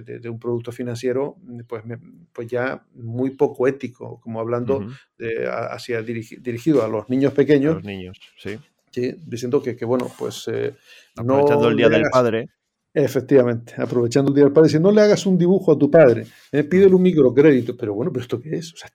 [0.01, 1.37] de, un producto financiero,
[1.67, 1.83] pues,
[2.31, 4.87] pues ya muy poco ético, como hablando
[5.17, 7.75] de, hacia dirigido a los niños pequeños.
[7.75, 8.57] los niños, sí.
[8.93, 10.47] Sí diciendo que, que bueno, pues...
[10.47, 10.73] Eh,
[11.15, 12.49] aprovechando el Día del Padre.
[12.95, 16.27] Efectivamente, aprovechando el Día del Padre, si no le hagas un dibujo a tu padre,
[16.51, 18.71] eh, pídele un microcrédito, pero bueno, pero ¿esto qué es?
[18.71, 18.89] O sea,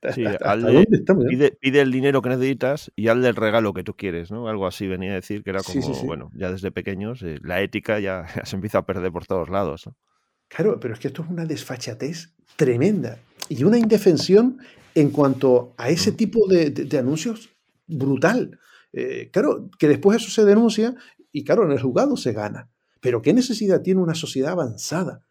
[1.61, 4.49] Pide, el dinero que necesitas y hazle el regalo que tú quieres, ¿no?
[4.49, 7.99] Algo así venía a decir, que era como, bueno, ya desde pequeños, eh, la ética
[7.99, 9.89] ya, ya, se empieza a perder por todos lados.
[9.89, 9.97] ¿no?
[10.49, 13.19] Claro, pero es que esto es una desfachatez tremenda
[13.49, 14.59] y una indefensión
[14.95, 16.17] en cuanto a ese mm.
[16.17, 17.51] tipo de, anuncios
[17.87, 18.59] brutal.
[18.99, 20.95] Eh, claro, que después eso se denuncia
[21.31, 22.71] y claro, en el juzgado se gana.
[23.01, 25.25] Pero ¿qué necesidad tiene una sociedad avanzada?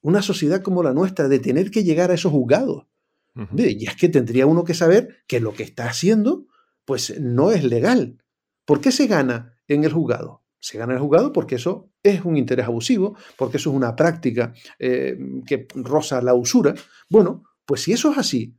[0.00, 2.86] Una sociedad como la nuestra de tener que llegar a esos juzgados.
[3.56, 6.46] Y es que tendría uno que saber que lo que está haciendo
[6.84, 8.24] pues no es legal.
[8.64, 10.42] ¿Por qué se gana en el juzgado?
[10.60, 14.52] se gana el juzgado porque eso es un interés abusivo, porque eso es una práctica
[14.78, 16.74] eh, que roza la usura.
[17.08, 18.56] Bueno, pues si eso es así,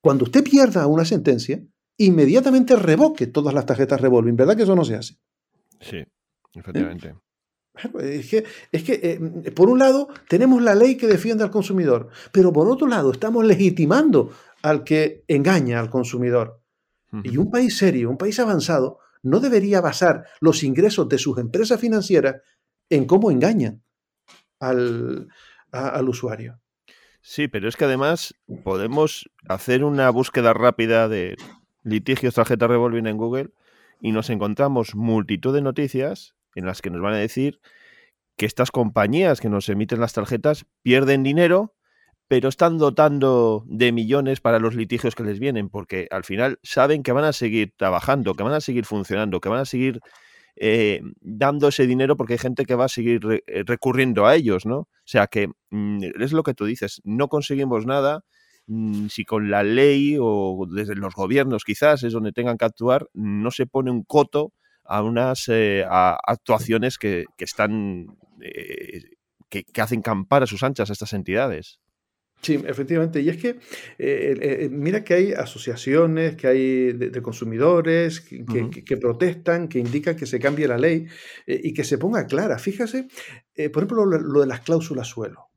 [0.00, 1.62] cuando usted pierda una sentencia,
[2.00, 5.18] inmediatamente revoque todas las tarjetas revolving, ¿verdad que eso no se hace?
[5.80, 6.04] Sí,
[6.54, 7.14] efectivamente.
[8.00, 12.08] Es que, es que eh, por un lado tenemos la ley que defiende al consumidor,
[12.32, 14.32] pero por otro lado estamos legitimando
[14.62, 16.58] al que engaña al consumidor.
[17.24, 21.80] Y un país serio, un país avanzado, no debería basar los ingresos de sus empresas
[21.80, 22.36] financieras
[22.88, 23.82] en cómo engañan
[24.60, 25.26] al,
[25.72, 26.60] al usuario.
[27.20, 31.36] Sí, pero es que además podemos hacer una búsqueda rápida de
[31.82, 33.50] litigios tarjeta revolving en Google
[34.00, 37.60] y nos encontramos multitud de noticias en las que nos van a decir
[38.36, 41.74] que estas compañías que nos emiten las tarjetas pierden dinero
[42.30, 47.02] pero están dotando de millones para los litigios que les vienen, porque al final saben
[47.02, 49.98] que van a seguir trabajando, que van a seguir funcionando, que van a seguir
[50.54, 54.64] eh, dando ese dinero porque hay gente que va a seguir eh, recurriendo a ellos,
[54.64, 54.76] ¿no?
[54.78, 58.24] O sea que mm, es lo que tú dices, no conseguimos nada
[59.08, 63.50] si con la ley o desde los gobiernos quizás es donde tengan que actuar, no
[63.50, 64.52] se pone un coto
[64.84, 68.06] a unas eh, actuaciones que, están
[69.48, 71.80] que, que, hacen campar a sus anchas a estas entidades.
[72.42, 73.20] Sí, efectivamente.
[73.20, 73.48] Y es que
[73.98, 80.26] eh, eh, mira que hay asociaciones, que hay de, consumidores que, protestan, que indican que
[80.26, 81.06] se cambie la ley
[81.46, 82.58] eh, y que se ponga clara.
[82.58, 83.08] Fíjese,
[83.72, 85.49] por ejemplo, lo, de las cláusulas suelo.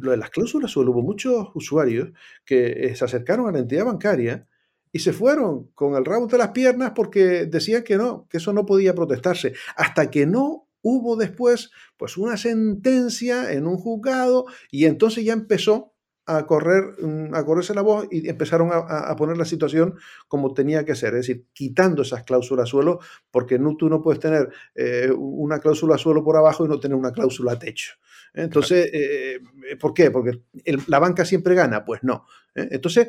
[0.00, 2.10] Lo de las cláusulas suelo, hubo muchos usuarios
[2.44, 4.46] que se acercaron a la entidad bancaria
[4.92, 8.52] y se fueron con el rabo de las piernas porque decían que no, que eso
[8.52, 14.84] no podía protestarse, hasta que no hubo después pues una sentencia en un juzgado y
[14.84, 15.92] entonces ya empezó
[16.36, 19.96] a correr, mm, a correrse la voz y empezaron a, poner la situación
[20.28, 23.00] como tenía que ser, es decir, quitando esas cláusulas suelo,
[23.30, 26.96] porque no, tú no puedes tener eh, una cláusula suelo por abajo y no tener
[26.96, 27.94] una cláusula techo.
[28.32, 29.40] Entonces, eh,
[29.80, 30.10] ¿por qué?
[30.10, 30.42] Porque
[30.86, 32.26] la banca siempre gana, pues no.
[32.54, 32.68] ¿eh?
[32.70, 33.08] Entonces,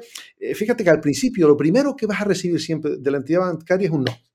[0.56, 3.86] fíjate que al principio lo primero que vas a recibir siempre de la entidad bancaria
[3.86, 4.31] es un no.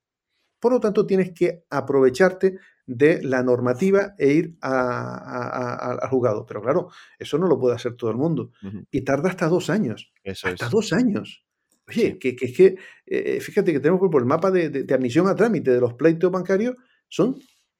[0.58, 6.46] Por lo tanto, tienes que aprovecharte de la normativa e ir al juzgado.
[6.46, 6.88] Pero claro,
[7.18, 8.52] eso no lo puede hacer todo el mundo.
[8.90, 10.12] Y tarda hasta dos años.
[10.24, 11.44] hasta dos años.
[11.88, 12.76] Oye, que, que, que
[13.06, 16.74] eh, fíjate que tenemos por el mapa de, admisión a trámite de los pleitos bancarios,
[17.08, 17.36] son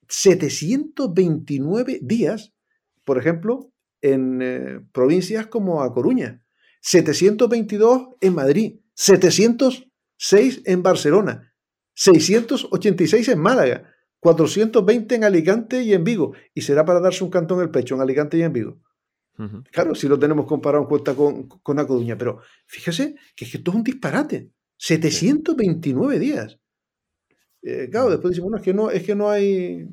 [0.09, 2.55] 729 días,
[3.05, 6.45] por ejemplo, en eh, provincias como A Coruña,
[6.83, 11.46] 722 en Madrid, 706 en Barcelona,
[11.97, 13.91] 686 en Málaga,
[14.21, 16.35] 420 en Alicante y en Vigo.
[16.55, 18.79] Y será para darse un cantón en el pecho en Alicante y en Vigo.
[19.71, 23.77] Claro, si lo tenemos comparado en cuenta con, con Coruña, pero fíjese que, esto es
[23.77, 24.51] un disparate.
[24.79, 26.59] 729 días.
[27.63, 29.89] Eh, claro, después decimos, bueno, es que no, es que no hay,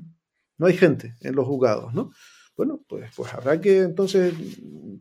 [0.58, 2.12] no hay gente en los juzgados, ¿no?
[2.56, 4.34] Bueno, pues, pues habrá que entonces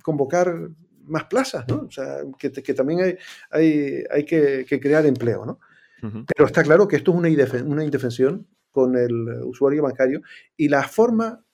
[0.03, 0.71] convocar
[1.05, 1.83] más plazas, ¿no?
[1.83, 3.17] O sea, que, también hay,
[3.51, 5.61] hay, hay que, crear empleo, ¿no?
[6.03, 10.23] Pero está claro que esto es una, una indefensión con el usuario bancario
[10.57, 11.45] y la forma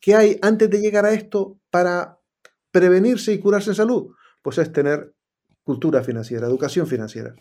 [0.00, 2.18] que hay antes de llegar a esto para
[2.70, 5.14] prevenirse y curarse en salud, pues es tener
[5.62, 7.34] cultura financiera, educación financiera.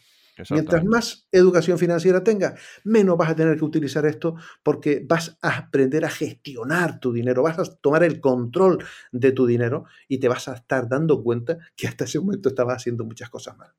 [0.50, 5.58] Mientras más educación financiera tengas, menos vas a tener que utilizar esto porque vas a
[5.58, 10.28] aprender a gestionar tu dinero, vas a tomar el control de tu dinero y te
[10.28, 13.72] vas a estar dando cuenta que hasta ese momento estabas haciendo muchas cosas mal.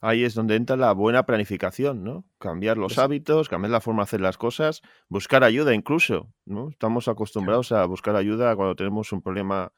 [0.00, 2.24] Ahí es donde entra la buena planificación, ¿no?
[2.38, 6.70] Cambiar los hábitos, cambiar la forma de hacer las cosas, buscar ayuda incluso, ¿no?
[6.70, 9.72] Estamos acostumbrados a buscar ayuda cuando tenemos un problema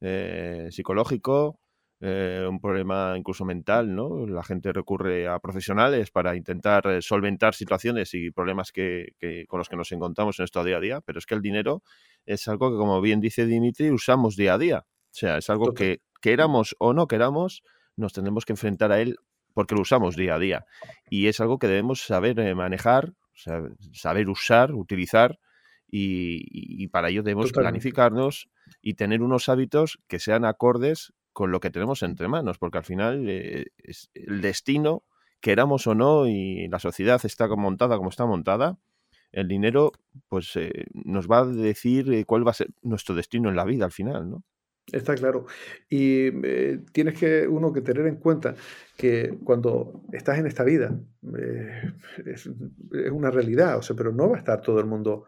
[0.00, 1.60] eh, psicológico,
[2.00, 4.26] eh, un problema incluso mental, ¿no?
[4.26, 9.14] La gente recurre a profesionales para intentar eh, solventar situaciones y problemas que,
[9.48, 11.82] con los que nos encontramos en nuestro día a día, pero es que el dinero
[12.26, 14.86] es algo que, como bien dice Dimitri, usamos día a día.
[14.86, 17.62] O sea, es algo que queramos o no queramos,
[17.98, 19.16] nos tenemos que enfrentar a él
[19.54, 20.66] porque lo usamos día a día.
[21.10, 23.12] Y es algo que debemos saber eh, manejar,
[23.92, 25.38] saber usar, utilizar,
[25.90, 28.50] y, para ello debemos planificarnos
[28.82, 32.84] y tener unos hábitos que sean acordes con lo que tenemos entre manos, porque al
[32.84, 35.02] final eh, es el destino,
[35.40, 38.76] queramos o no, y la sociedad está montada como está montada,
[39.32, 39.92] el dinero
[40.28, 43.86] pues eh, nos va a decir cuál va a ser nuestro destino en la vida
[43.86, 44.44] al final, ¿no?
[44.92, 45.46] Está claro.
[45.88, 48.54] Y eh, tienes que uno que tener en cuenta
[48.96, 50.98] que cuando estás en esta vida
[51.38, 51.92] eh,
[52.24, 52.48] es,
[53.12, 55.26] una realidad, o sea, pero no va a estar todo el mundo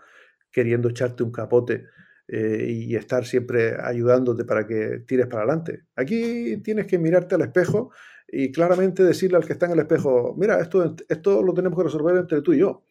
[0.50, 1.86] queriendo echarte un capote
[2.26, 5.84] eh, y estar siempre ayudándote para que tires para adelante.
[5.94, 7.92] Aquí tienes que mirarte al espejo
[8.28, 11.84] y claramente decirle al que está en el espejo, mira, esto, esto lo tenemos que
[11.84, 12.84] resolver entre tú y yo.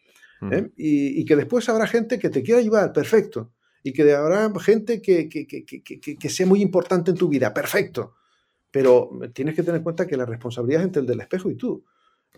[0.77, 3.53] y que después habrá gente que te quiera ayudar, perfecto
[3.83, 8.15] y que habrá gente que, que, sea muy importante en tu vida, perfecto.
[8.71, 11.55] Pero tienes que tener en cuenta que la responsabilidad es entre el del espejo y
[11.55, 11.83] tú.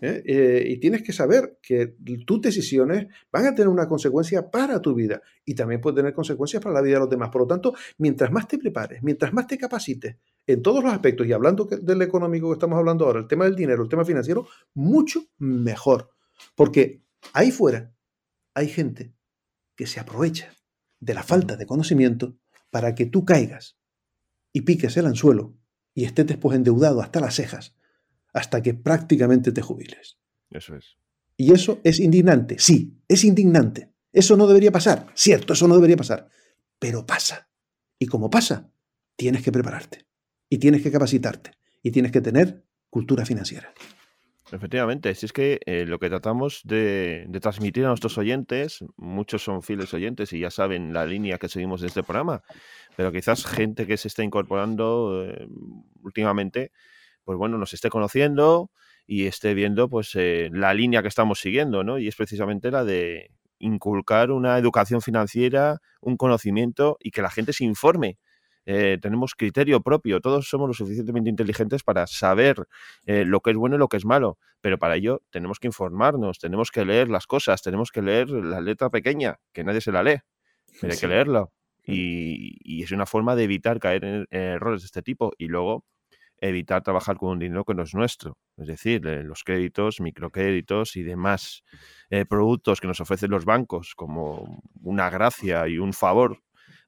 [0.00, 0.22] ¿eh?
[0.24, 1.94] Eh, y tienes que saber que
[2.26, 6.62] tus decisiones van a tener una consecuencia para tu vida y también pueden tener consecuencias
[6.62, 7.30] para la vida de los demás.
[7.30, 10.16] Por lo tanto, mientras más te prepares, mientras más te capacites
[10.46, 13.54] en todos los aspectos, y hablando del económico que estamos hablando ahora, el tema del
[13.54, 16.10] dinero, el tema financiero, mucho mejor.
[16.56, 17.94] Porque ahí fuera
[18.54, 19.14] hay gente
[19.76, 20.52] que se aprovecha
[21.02, 22.38] de la falta de conocimiento
[22.70, 23.76] para que tú caigas
[24.52, 25.58] y piques el anzuelo
[25.94, 27.76] y estés después endeudado hasta las cejas,
[28.32, 30.18] hasta que prácticamente te jubiles.
[30.50, 30.96] Eso es.
[31.36, 33.92] Y eso es indignante, sí, es indignante.
[34.12, 36.28] Eso no debería pasar, cierto, eso no debería pasar,
[36.78, 37.50] pero pasa.
[37.98, 38.70] Y como pasa,
[39.16, 40.06] tienes que prepararte.
[40.48, 43.72] y tienes que capacitarte y tienes que tener cultura financiera.
[44.52, 49.62] Efectivamente, si es que eh, lo que tratamos de, transmitir a nuestros oyentes, muchos son
[49.62, 52.42] fieles oyentes y ya saben la línea que seguimos en este programa,
[52.94, 55.48] pero quizás gente que se está incorporando eh,
[56.02, 56.70] últimamente,
[57.24, 58.70] pues bueno, nos esté conociendo
[59.06, 61.98] y esté viendo pues eh, la línea que estamos siguiendo, ¿no?
[61.98, 67.54] Y es precisamente la de inculcar una educación financiera, un conocimiento y que la gente
[67.54, 68.18] se informe
[68.64, 72.68] eh, tenemos criterio propio, todos somos lo suficientemente inteligentes para saber
[73.06, 75.66] eh, lo que es bueno y lo que es malo, pero para ello tenemos que
[75.66, 79.90] informarnos, tenemos que leer las cosas, tenemos que leer la letra pequeña, que nadie se
[79.90, 80.20] la lee,
[80.80, 81.52] pero hay que leerlo.
[81.84, 85.84] Y, es una forma de evitar caer en, errores de este tipo y luego
[86.38, 88.38] evitar trabajar con un dinero que no es nuestro.
[88.56, 91.62] Es decir, eh, los créditos, microcréditos y demás
[92.28, 96.42] productos que nos ofrecen los bancos como una gracia y un favor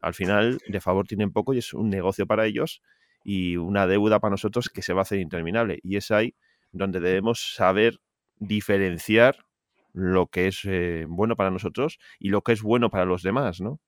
[0.04, 2.82] al final de favor tienen poco y es un negocio para ellos
[3.24, 5.80] y una deuda para nosotros que se va a hacer interminable.
[5.82, 6.34] Y es ahí
[6.72, 8.00] donde debemos saber
[8.38, 9.36] diferenciar
[9.92, 13.60] lo que es eh, bueno para nosotros y lo que es bueno para los demás,
[13.60, 13.80] ¿no?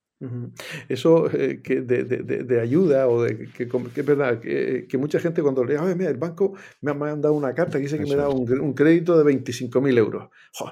[0.89, 5.75] Eso eh, que de, ayuda o de que, es verdad, que, mucha gente cuando le
[5.75, 8.73] dice, mira, el banco me ha mandado una carta que dice que me da un,
[8.73, 10.31] crédito de 25.000 euros.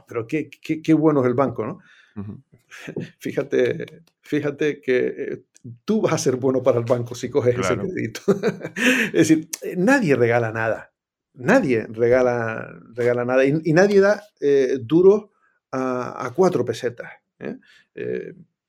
[0.08, 1.78] pero qué, qué, bueno es el banco, ¿no?
[3.18, 5.44] Fíjate, fíjate que eh,
[5.84, 8.20] tú vas a ser bueno para el banco si coges ese crédito.
[9.06, 10.92] es decir, eh, nadie regala nada.
[11.34, 13.44] Nadie regala, regala nada.
[13.44, 15.32] Y, nadie da eh, duro
[15.72, 17.10] a, cuatro pesetas.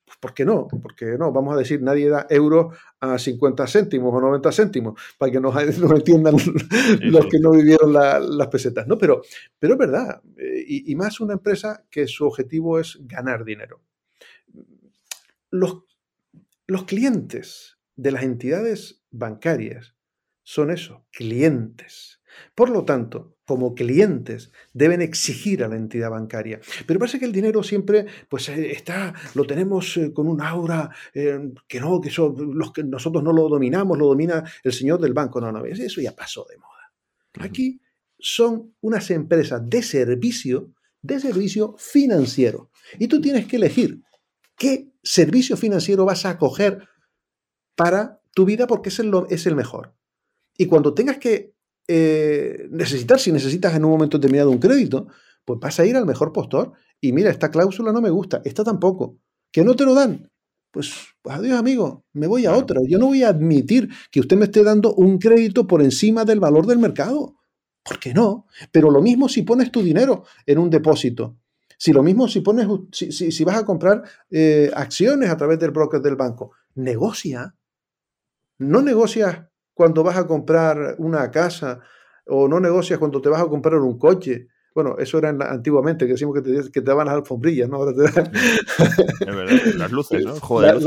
[0.06, 0.68] Pues, ¿Por qué no?
[0.68, 5.32] Porque no, vamos a decir, nadie da euros a 50 céntimos o 90 céntimos, para
[5.32, 6.36] que nos, entiendan
[7.02, 8.86] los que no vivieron las pesetas.
[8.86, 9.22] No, pero,
[9.58, 13.80] pero es verdad, eh, y, más una empresa que su objetivo es ganar dinero.
[15.50, 15.84] Los,
[16.66, 19.94] los clientes de las entidades bancarias
[20.42, 22.20] son eso, clientes.
[22.54, 26.60] Por lo tanto, como clientes deben exigir a la entidad bancaria.
[26.86, 30.90] Pero parece que el dinero siempre pues eh, está, lo tenemos eh, con un aura
[31.14, 35.14] eh, que no, que, los que nosotros no lo dominamos, lo domina el señor del
[35.14, 35.40] banco.
[35.40, 36.92] No, no, eso ya pasó de moda.
[37.38, 37.80] Aquí
[38.18, 40.72] son unas empresas de servicio,
[41.02, 42.70] de servicio financiero.
[42.98, 44.00] Y tú tienes que elegir
[44.56, 46.88] qué servicio financiero vas a coger
[47.76, 49.94] para tu vida porque es el, es el mejor.
[50.58, 51.54] Y cuando tengas que
[51.86, 55.06] eh, necesitar, si necesitas en un momento determinado un crédito,
[55.44, 58.64] pues vas a ir al mejor postor y mira, esta cláusula no me gusta, esta
[58.64, 59.18] tampoco.
[59.52, 60.28] ¿Que no te lo dan?
[60.72, 60.92] Pues,
[61.22, 62.80] pues adiós amigo, me voy a otra.
[62.86, 66.40] Yo no voy a admitir que usted me esté dando un crédito por encima del
[66.40, 67.36] valor del mercado.
[67.84, 68.46] ¿Por qué no?
[68.72, 71.38] Pero lo mismo si pones tu dinero en un depósito.
[71.76, 75.70] Si lo mismo si pones, si, si, vas a comprar eh, acciones a través del
[75.70, 77.54] broker del banco, negocia.
[78.58, 81.80] No negocias cuando vas a comprar una casa
[82.26, 84.48] o no negocias cuando te vas a comprar un coche.
[84.74, 87.88] Bueno, eso era antiguamente, que decimos que te, que te daban las alfombrillas, ¿no?
[87.88, 88.30] Es verdad,
[89.76, 90.34] las luces, ¿no?
[90.40, 90.78] Joder,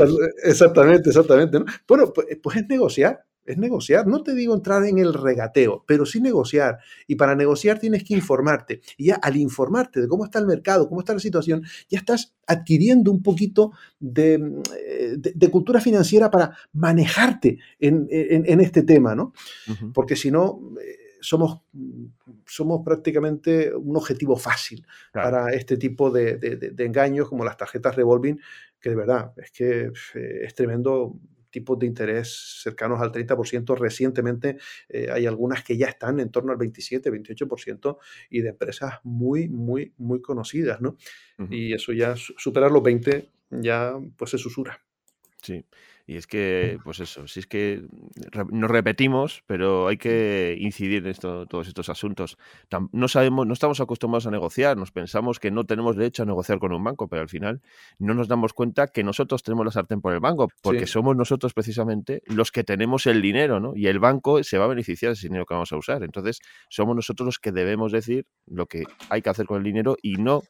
[0.44, 1.58] exactamente, exactamente.
[1.88, 4.06] Bueno, pues, pues es negociar es negociar.
[4.06, 6.78] No te digo entrar en el regateo, pero sí negociar.
[7.06, 8.80] Y para negociar tienes que informarte.
[8.96, 12.34] Y ya al informarte de cómo está el mercado, cómo está la situación, ya estás
[12.46, 18.06] adquiriendo un poquito de, eh, cultura financiera para manejarte en,
[18.60, 19.32] este tema, ¿no?
[19.92, 21.60] Porque si no, eh, somos,
[22.46, 28.40] somos prácticamente un objetivo fácil para este tipo de, engaños como las tarjetas revolving,
[28.80, 31.18] que de verdad es que eh, es tremendo
[31.50, 33.76] tipos de interés cercanos al 30%.
[33.76, 37.98] Recientemente eh, hay algunas que ya están en torno al 27, 28%
[38.30, 40.96] y de empresas muy, muy, muy conocidas, ¿no?
[41.48, 44.80] Y eso ya, superar los 20 ya pues es usura.
[45.42, 45.64] Sí.
[46.10, 47.84] Y es que, pues eso, si es que
[48.50, 52.36] nos repetimos, pero hay que incidir en esto, todos estos asuntos.
[52.90, 56.58] No sabemos, no estamos acostumbrados a negociar, nos pensamos que no tenemos derecho a negociar
[56.58, 57.62] con un banco, pero al final
[58.00, 61.54] no nos damos cuenta que nosotros tenemos la sartén por el banco, porque somos nosotros
[61.54, 63.76] precisamente los que tenemos el dinero, ¿no?
[63.76, 66.02] Y el banco se va a beneficiar de ese dinero que vamos a usar.
[66.02, 66.40] Entonces,
[66.70, 70.14] somos nosotros los que debemos decir lo que hay que hacer con el dinero y
[70.14, 70.42] no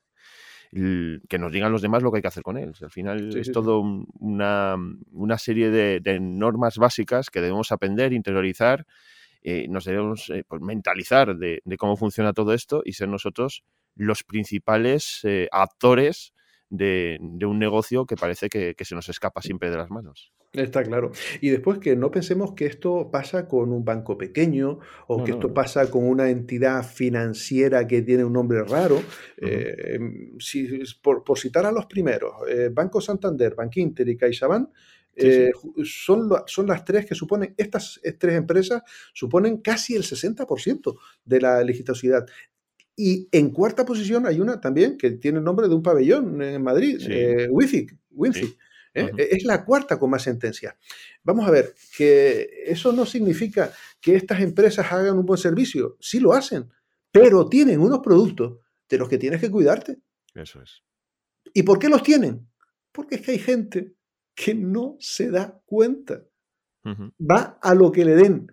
[0.73, 2.73] que nos digan los demás lo que hay que hacer con él.
[2.81, 4.77] Al final es todo una,
[5.13, 8.87] una, serie de, normas básicas que debemos aprender, interiorizar,
[9.43, 13.65] eh, nos debemos eh, pues, mentalizar de, cómo funciona todo esto y ser nosotros
[13.97, 16.35] los principales eh, actores
[16.69, 20.33] de, un negocio que parece que, se nos escapa siempre de las manos.
[20.53, 21.13] Está claro.
[21.41, 25.55] Y después que no pensemos que esto pasa con un banco pequeño o que esto
[25.55, 29.01] pasa con una entidad financiera que tiene un nombre raro.
[29.37, 29.99] Eh,
[30.41, 34.69] si, por, citar a los primeros, eh, Banco Santander, Bank Inter y CaixaBank,
[35.23, 35.51] Eh,
[35.85, 38.83] son, son las tres que suponen, estas tres empresas
[39.13, 42.27] suponen casi el 60% de la licitosidad.
[42.97, 46.63] Y en cuarta posición hay una también que tiene el nombre de un pabellón en
[46.63, 46.99] Madrid,
[48.33, 48.57] sí.
[48.95, 49.11] Eh.
[49.17, 50.75] Es la cuarta con más sentencias.
[51.23, 55.97] Vamos a ver, que eso no significa que estas empresas hagan un buen servicio.
[56.01, 56.71] Sí lo hacen,
[57.11, 59.99] pero tienen unos productos de los que tienes que cuidarte.
[60.35, 60.83] Eso es.
[61.53, 62.49] ¿Y por qué los tienen?
[62.93, 63.95] Porque es que hay gente
[64.35, 66.25] que no se da cuenta.
[66.85, 68.47] Va a lo que le den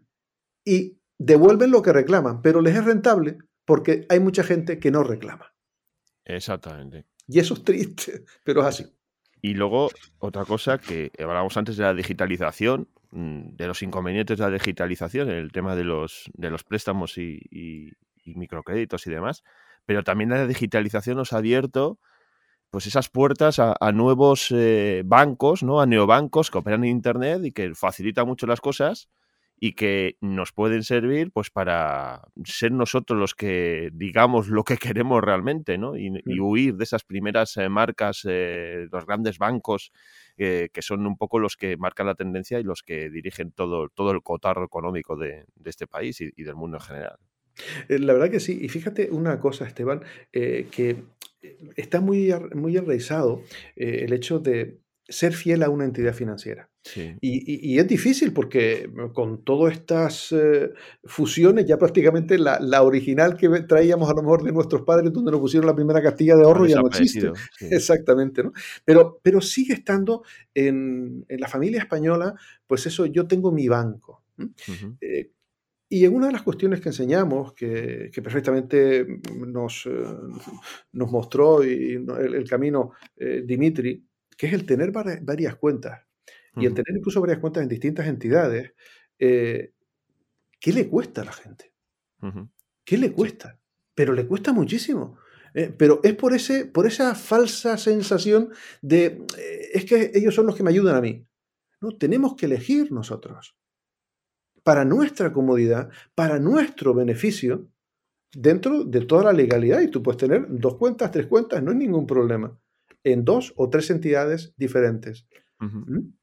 [0.66, 5.04] y devuelven lo que reclaman, pero les es rentable porque hay mucha gente que no
[5.04, 5.54] reclama.
[6.26, 7.06] Exactamente.
[7.28, 8.97] Y eso es triste, pero es así.
[9.42, 14.44] Y luego, otra cosa que hablábamos antes de la digitalización, mm, de los inconvenientes de
[14.44, 17.92] la digitalización, el tema de los, de los préstamos y, y,
[18.24, 19.44] y microcréditos y demás,
[19.86, 22.00] pero también la digitalización nos ha abierto
[22.70, 25.80] pues esas puertas a, nuevos eh, bancos, ¿no?
[25.80, 29.10] A neobancos que operan en internet y que facilitan mucho las cosas
[29.60, 35.24] y que nos pueden servir pues para ser nosotros los que digamos lo que queremos
[35.24, 35.98] realmente, ¿no?
[35.98, 39.92] Y, y huir de esas primeras eh, marcas, eh, los grandes bancos,
[40.38, 43.90] eh, que son un poco los que marcan la tendencia y los que dirigen todo,
[43.90, 47.18] todo el cotarro económico de, de este país y, y, del mundo en general.
[47.90, 48.60] Eh, la verdad que sí.
[48.62, 51.04] Y fíjate una cosa, Esteban, que
[51.76, 53.42] está muy, muy enraizado
[53.76, 54.80] el hecho de
[55.10, 56.70] ser fiel a una entidad financiera.
[56.84, 57.16] Sí.
[57.22, 60.72] Y, y, y, es difícil porque con todas estas eh,
[61.04, 65.32] fusiones, ya prácticamente la, la, original que traíamos a lo mejor de nuestros padres, donde
[65.32, 67.32] nos pusieron la primera castilla de ahorro, ya no existe.
[67.58, 67.68] Sí.
[67.72, 68.52] Exactamente, ¿no?
[68.86, 72.36] Pero, pero sigue estando en, en, la familia española,
[72.66, 74.24] pues eso, yo tengo mi banco.
[74.38, 74.98] Uh -huh.
[75.02, 75.32] eh,
[75.90, 79.08] y en una de las cuestiones que enseñamos, que, que perfectamente
[79.48, 80.04] nos, eh,
[80.92, 84.07] nos mostró y el, el camino Dimitri,
[84.38, 86.04] que es el tener varias cuentas
[86.56, 88.74] y el tener incluso varias cuentas en distintas entidades,
[89.20, 89.74] eh,
[90.60, 91.74] ¿qué le cuesta a la gente?
[92.84, 93.60] ¿Qué le cuesta?
[93.94, 95.18] Pero le cuesta muchísimo.
[95.54, 100.46] Eh, pero es por, ese, por esa falsa sensación de, eh, es que ellos son
[100.46, 101.26] los que me ayudan a mí.
[101.82, 103.56] No, tenemos que elegir nosotros.
[104.64, 107.70] Para nuestra comodidad, para nuestro beneficio,
[108.34, 109.82] dentro de toda la legalidad.
[109.82, 112.58] Y tú puedes tener dos cuentas, tres cuentas, no hay ningún problema.
[113.08, 115.26] En dos o tres entidades diferentes.
[115.62, 116.14] Uh -huh.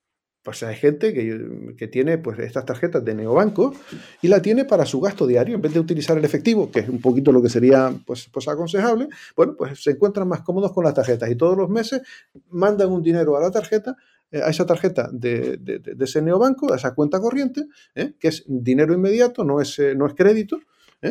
[0.44, 3.74] Pues hay gente que, que, tiene pues, estas tarjetas de neobanco
[4.20, 6.88] y la tiene para su gasto diario en vez de utilizar el efectivo, que es
[6.90, 9.08] un poquito lo que sería pues, pues aconsejable.
[9.34, 12.02] Bueno, pues se encuentran más cómodos con las tarjetas y todos los meses
[12.50, 13.96] mandan un dinero a la tarjeta,
[14.30, 17.64] eh, a esa tarjeta de, de, de, ese neobanco, a esa cuenta corriente,
[17.94, 20.58] eh, que es dinero inmediato, no es, eh, no es crédito,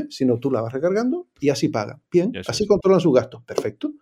[0.10, 2.02] sino tú la vas recargando y así paga.
[2.12, 3.44] Bien, así controlan sus gastos.
[3.44, 3.94] Perfecto.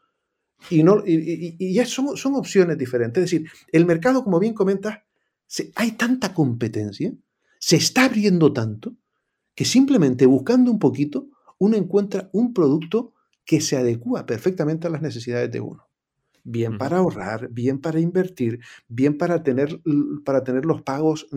[0.69, 3.23] Y, no, y, y, y son, son opciones diferentes.
[3.23, 4.99] Es decir, el mercado, como bien comentas,
[5.47, 7.13] se, hay tanta competencia,
[7.59, 8.95] se está abriendo tanto,
[9.55, 13.13] que simplemente buscando un poquito, uno encuentra un producto
[13.45, 15.87] que se adecua perfectamente a las necesidades de uno.
[16.43, 19.79] Bien para ahorrar, bien para invertir, bien para tener,
[20.25, 21.27] para tener los pagos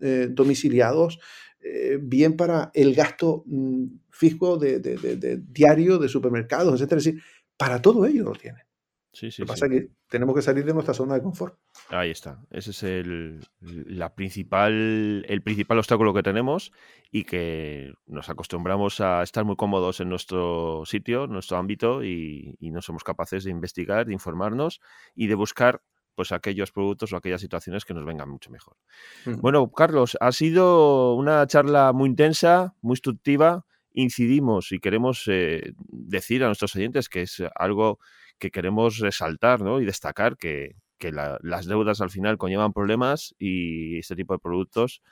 [0.00, 1.18] eh, domiciliados,
[1.60, 6.92] eh, bien para el gasto mm, fijo de, de, de, de, diario de supermercados, etc.
[6.92, 7.22] Es decir,
[7.58, 8.63] para todo ello lo tiene.
[9.14, 9.76] Sí, sí, lo que pasa sí.
[9.76, 11.56] es que tenemos que salir de nuestra zona de confort.
[11.88, 12.44] Ahí está.
[12.50, 16.72] Ese es el, la principal, el principal obstáculo que tenemos
[17.10, 22.56] y que nos acostumbramos a estar muy cómodos en nuestro sitio, en nuestro ámbito y,
[22.58, 24.80] y no somos capaces de investigar, de informarnos
[25.14, 25.80] y de buscar
[26.14, 28.76] pues aquellos productos o aquellas situaciones que nos vengan mucho mejor.
[29.24, 33.66] Bueno, Carlos, ha sido una charla muy intensa, muy instructiva.
[33.92, 37.98] Incidimos y queremos eh, decir a nuestros oyentes que es algo
[38.38, 39.80] que queremos resaltar ¿no?
[39.80, 44.38] y destacar que, que la, las deudas al final conllevan problemas y este tipo de
[44.38, 45.02] productos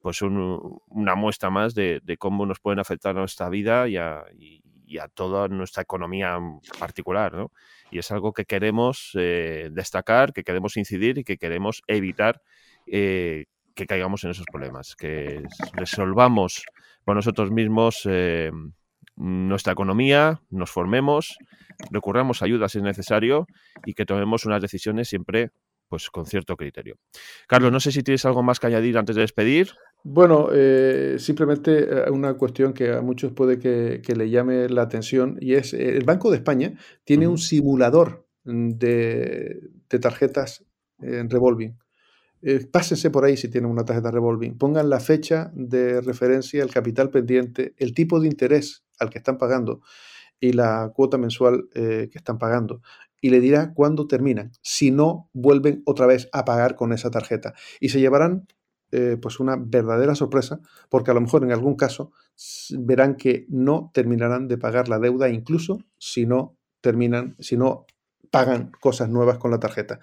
[0.00, 4.24] pues son una muestra más de, cómo nos pueden afectar a nuestra vida y a,
[4.38, 6.38] y, y a toda nuestra economía
[6.78, 7.32] particular.
[7.34, 7.52] ¿no?
[7.92, 12.42] Y es algo que queremos eh, destacar, que queremos incidir y que queremos evitar
[12.86, 13.44] eh,
[13.74, 15.44] que caigamos en esos problemas, que
[15.74, 16.64] resolvamos
[17.04, 18.50] por nosotros mismos eh,
[19.20, 21.36] nuestra economía, nos formemos,
[21.90, 23.46] recurramos a ayuda si es necesario
[23.84, 25.50] y que tomemos unas decisiones siempre
[25.88, 26.96] pues con cierto criterio.
[27.48, 29.70] Carlos, no sé si tienes algo más que añadir antes de despedir.
[30.04, 35.36] Bueno, eh, simplemente una cuestión que a muchos puede que, que, le llame la atención
[35.40, 36.74] y es eh, el Banco de España
[37.04, 37.32] tiene uh -huh.
[37.32, 39.60] un simulador de,
[39.90, 40.64] de tarjetas
[41.00, 41.76] en revolving.
[42.42, 44.56] Eh, pásense por ahí si tienen una tarjeta revolving.
[44.56, 49.38] Pongan la fecha de referencia, el capital pendiente, el tipo de interés al que están
[49.38, 49.80] pagando
[50.40, 52.80] y la cuota mensual eh, que están pagando.
[53.22, 57.52] y le dirá cuándo terminan, si no vuelven otra vez a pagar con esa tarjeta.
[57.78, 58.46] Y se llevarán
[58.92, 62.12] eh, pues una verdadera sorpresa, porque a lo mejor en algún caso
[62.78, 67.84] verán que no terminarán de pagar la deuda, incluso si no terminan, si no
[68.30, 70.00] pagan cosas nuevas con la tarjeta.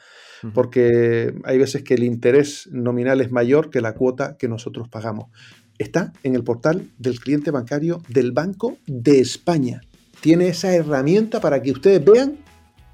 [0.53, 5.31] Porque hay veces que el interés nominal es mayor que la cuota que nosotros pagamos.
[5.77, 9.81] Está en el portal del cliente bancario del Banco de España.
[10.21, 12.37] Tiene esa herramienta para que ustedes vean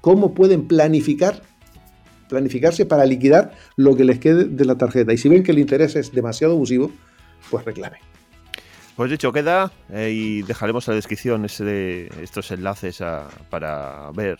[0.00, 1.42] cómo pueden planificar
[2.28, 5.12] planificarse para liquidar lo que les quede de la tarjeta.
[5.12, 6.90] Y si ven que el interés es demasiado abusivo,
[7.50, 7.98] pues reclame.
[8.96, 13.02] Pues dicho queda, eh, y dejaremos en la descripción estos enlaces
[13.50, 14.38] para ver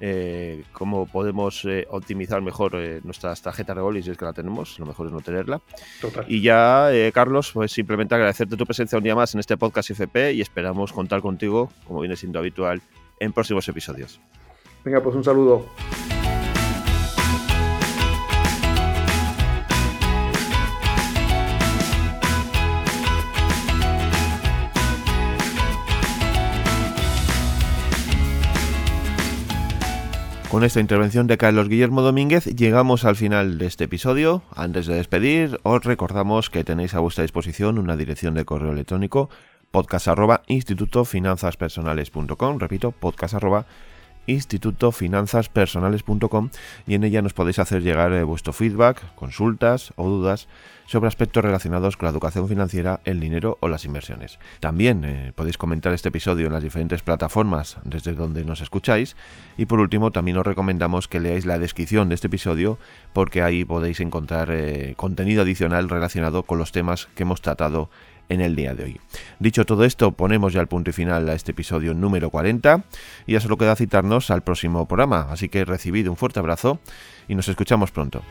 [0.00, 4.78] eh, cómo podemos eh, optimizar mejor nuestras tarjetas de y si es que la tenemos,
[4.78, 5.60] lo mejor es no tenerla.
[6.26, 10.32] Y ya, Carlos, pues simplemente agradecerte tu presencia un día más en este podcast FP
[10.32, 12.82] y esperamos contar contigo, como viene siendo habitual,
[13.20, 14.20] en próximos episodios.
[14.84, 15.66] Venga, pues un saludo.
[30.58, 34.42] Con esta intervención de Carlos Guillermo Domínguez llegamos al final de este episodio.
[34.56, 39.30] Antes de despedir, os recordamos que tenéis a vuestra disposición una dirección de correo electrónico
[39.70, 40.42] podcast arroba
[42.58, 43.66] repito, podcast arroba
[44.28, 46.50] institutofinanzaspersonales.com
[46.86, 50.46] y en ella nos podéis hacer llegar eh, vuestro feedback, consultas o dudas
[50.86, 54.38] sobre aspectos relacionados con la educación financiera, el dinero o las inversiones.
[54.60, 59.16] También eh, podéis comentar este episodio en las diferentes plataformas desde donde nos escucháis
[59.56, 62.78] y por último también os recomendamos que leáis la descripción de este episodio
[63.12, 67.90] porque ahí podéis encontrar eh, contenido adicional relacionado con los temas que hemos tratado
[68.28, 69.00] en el día de hoy.
[69.38, 72.84] Dicho todo esto, ponemos ya el punto y final a este episodio número 40
[73.26, 76.78] y ya solo queda citarnos al próximo programa, así que recibid un fuerte abrazo
[77.28, 78.22] y nos escuchamos pronto.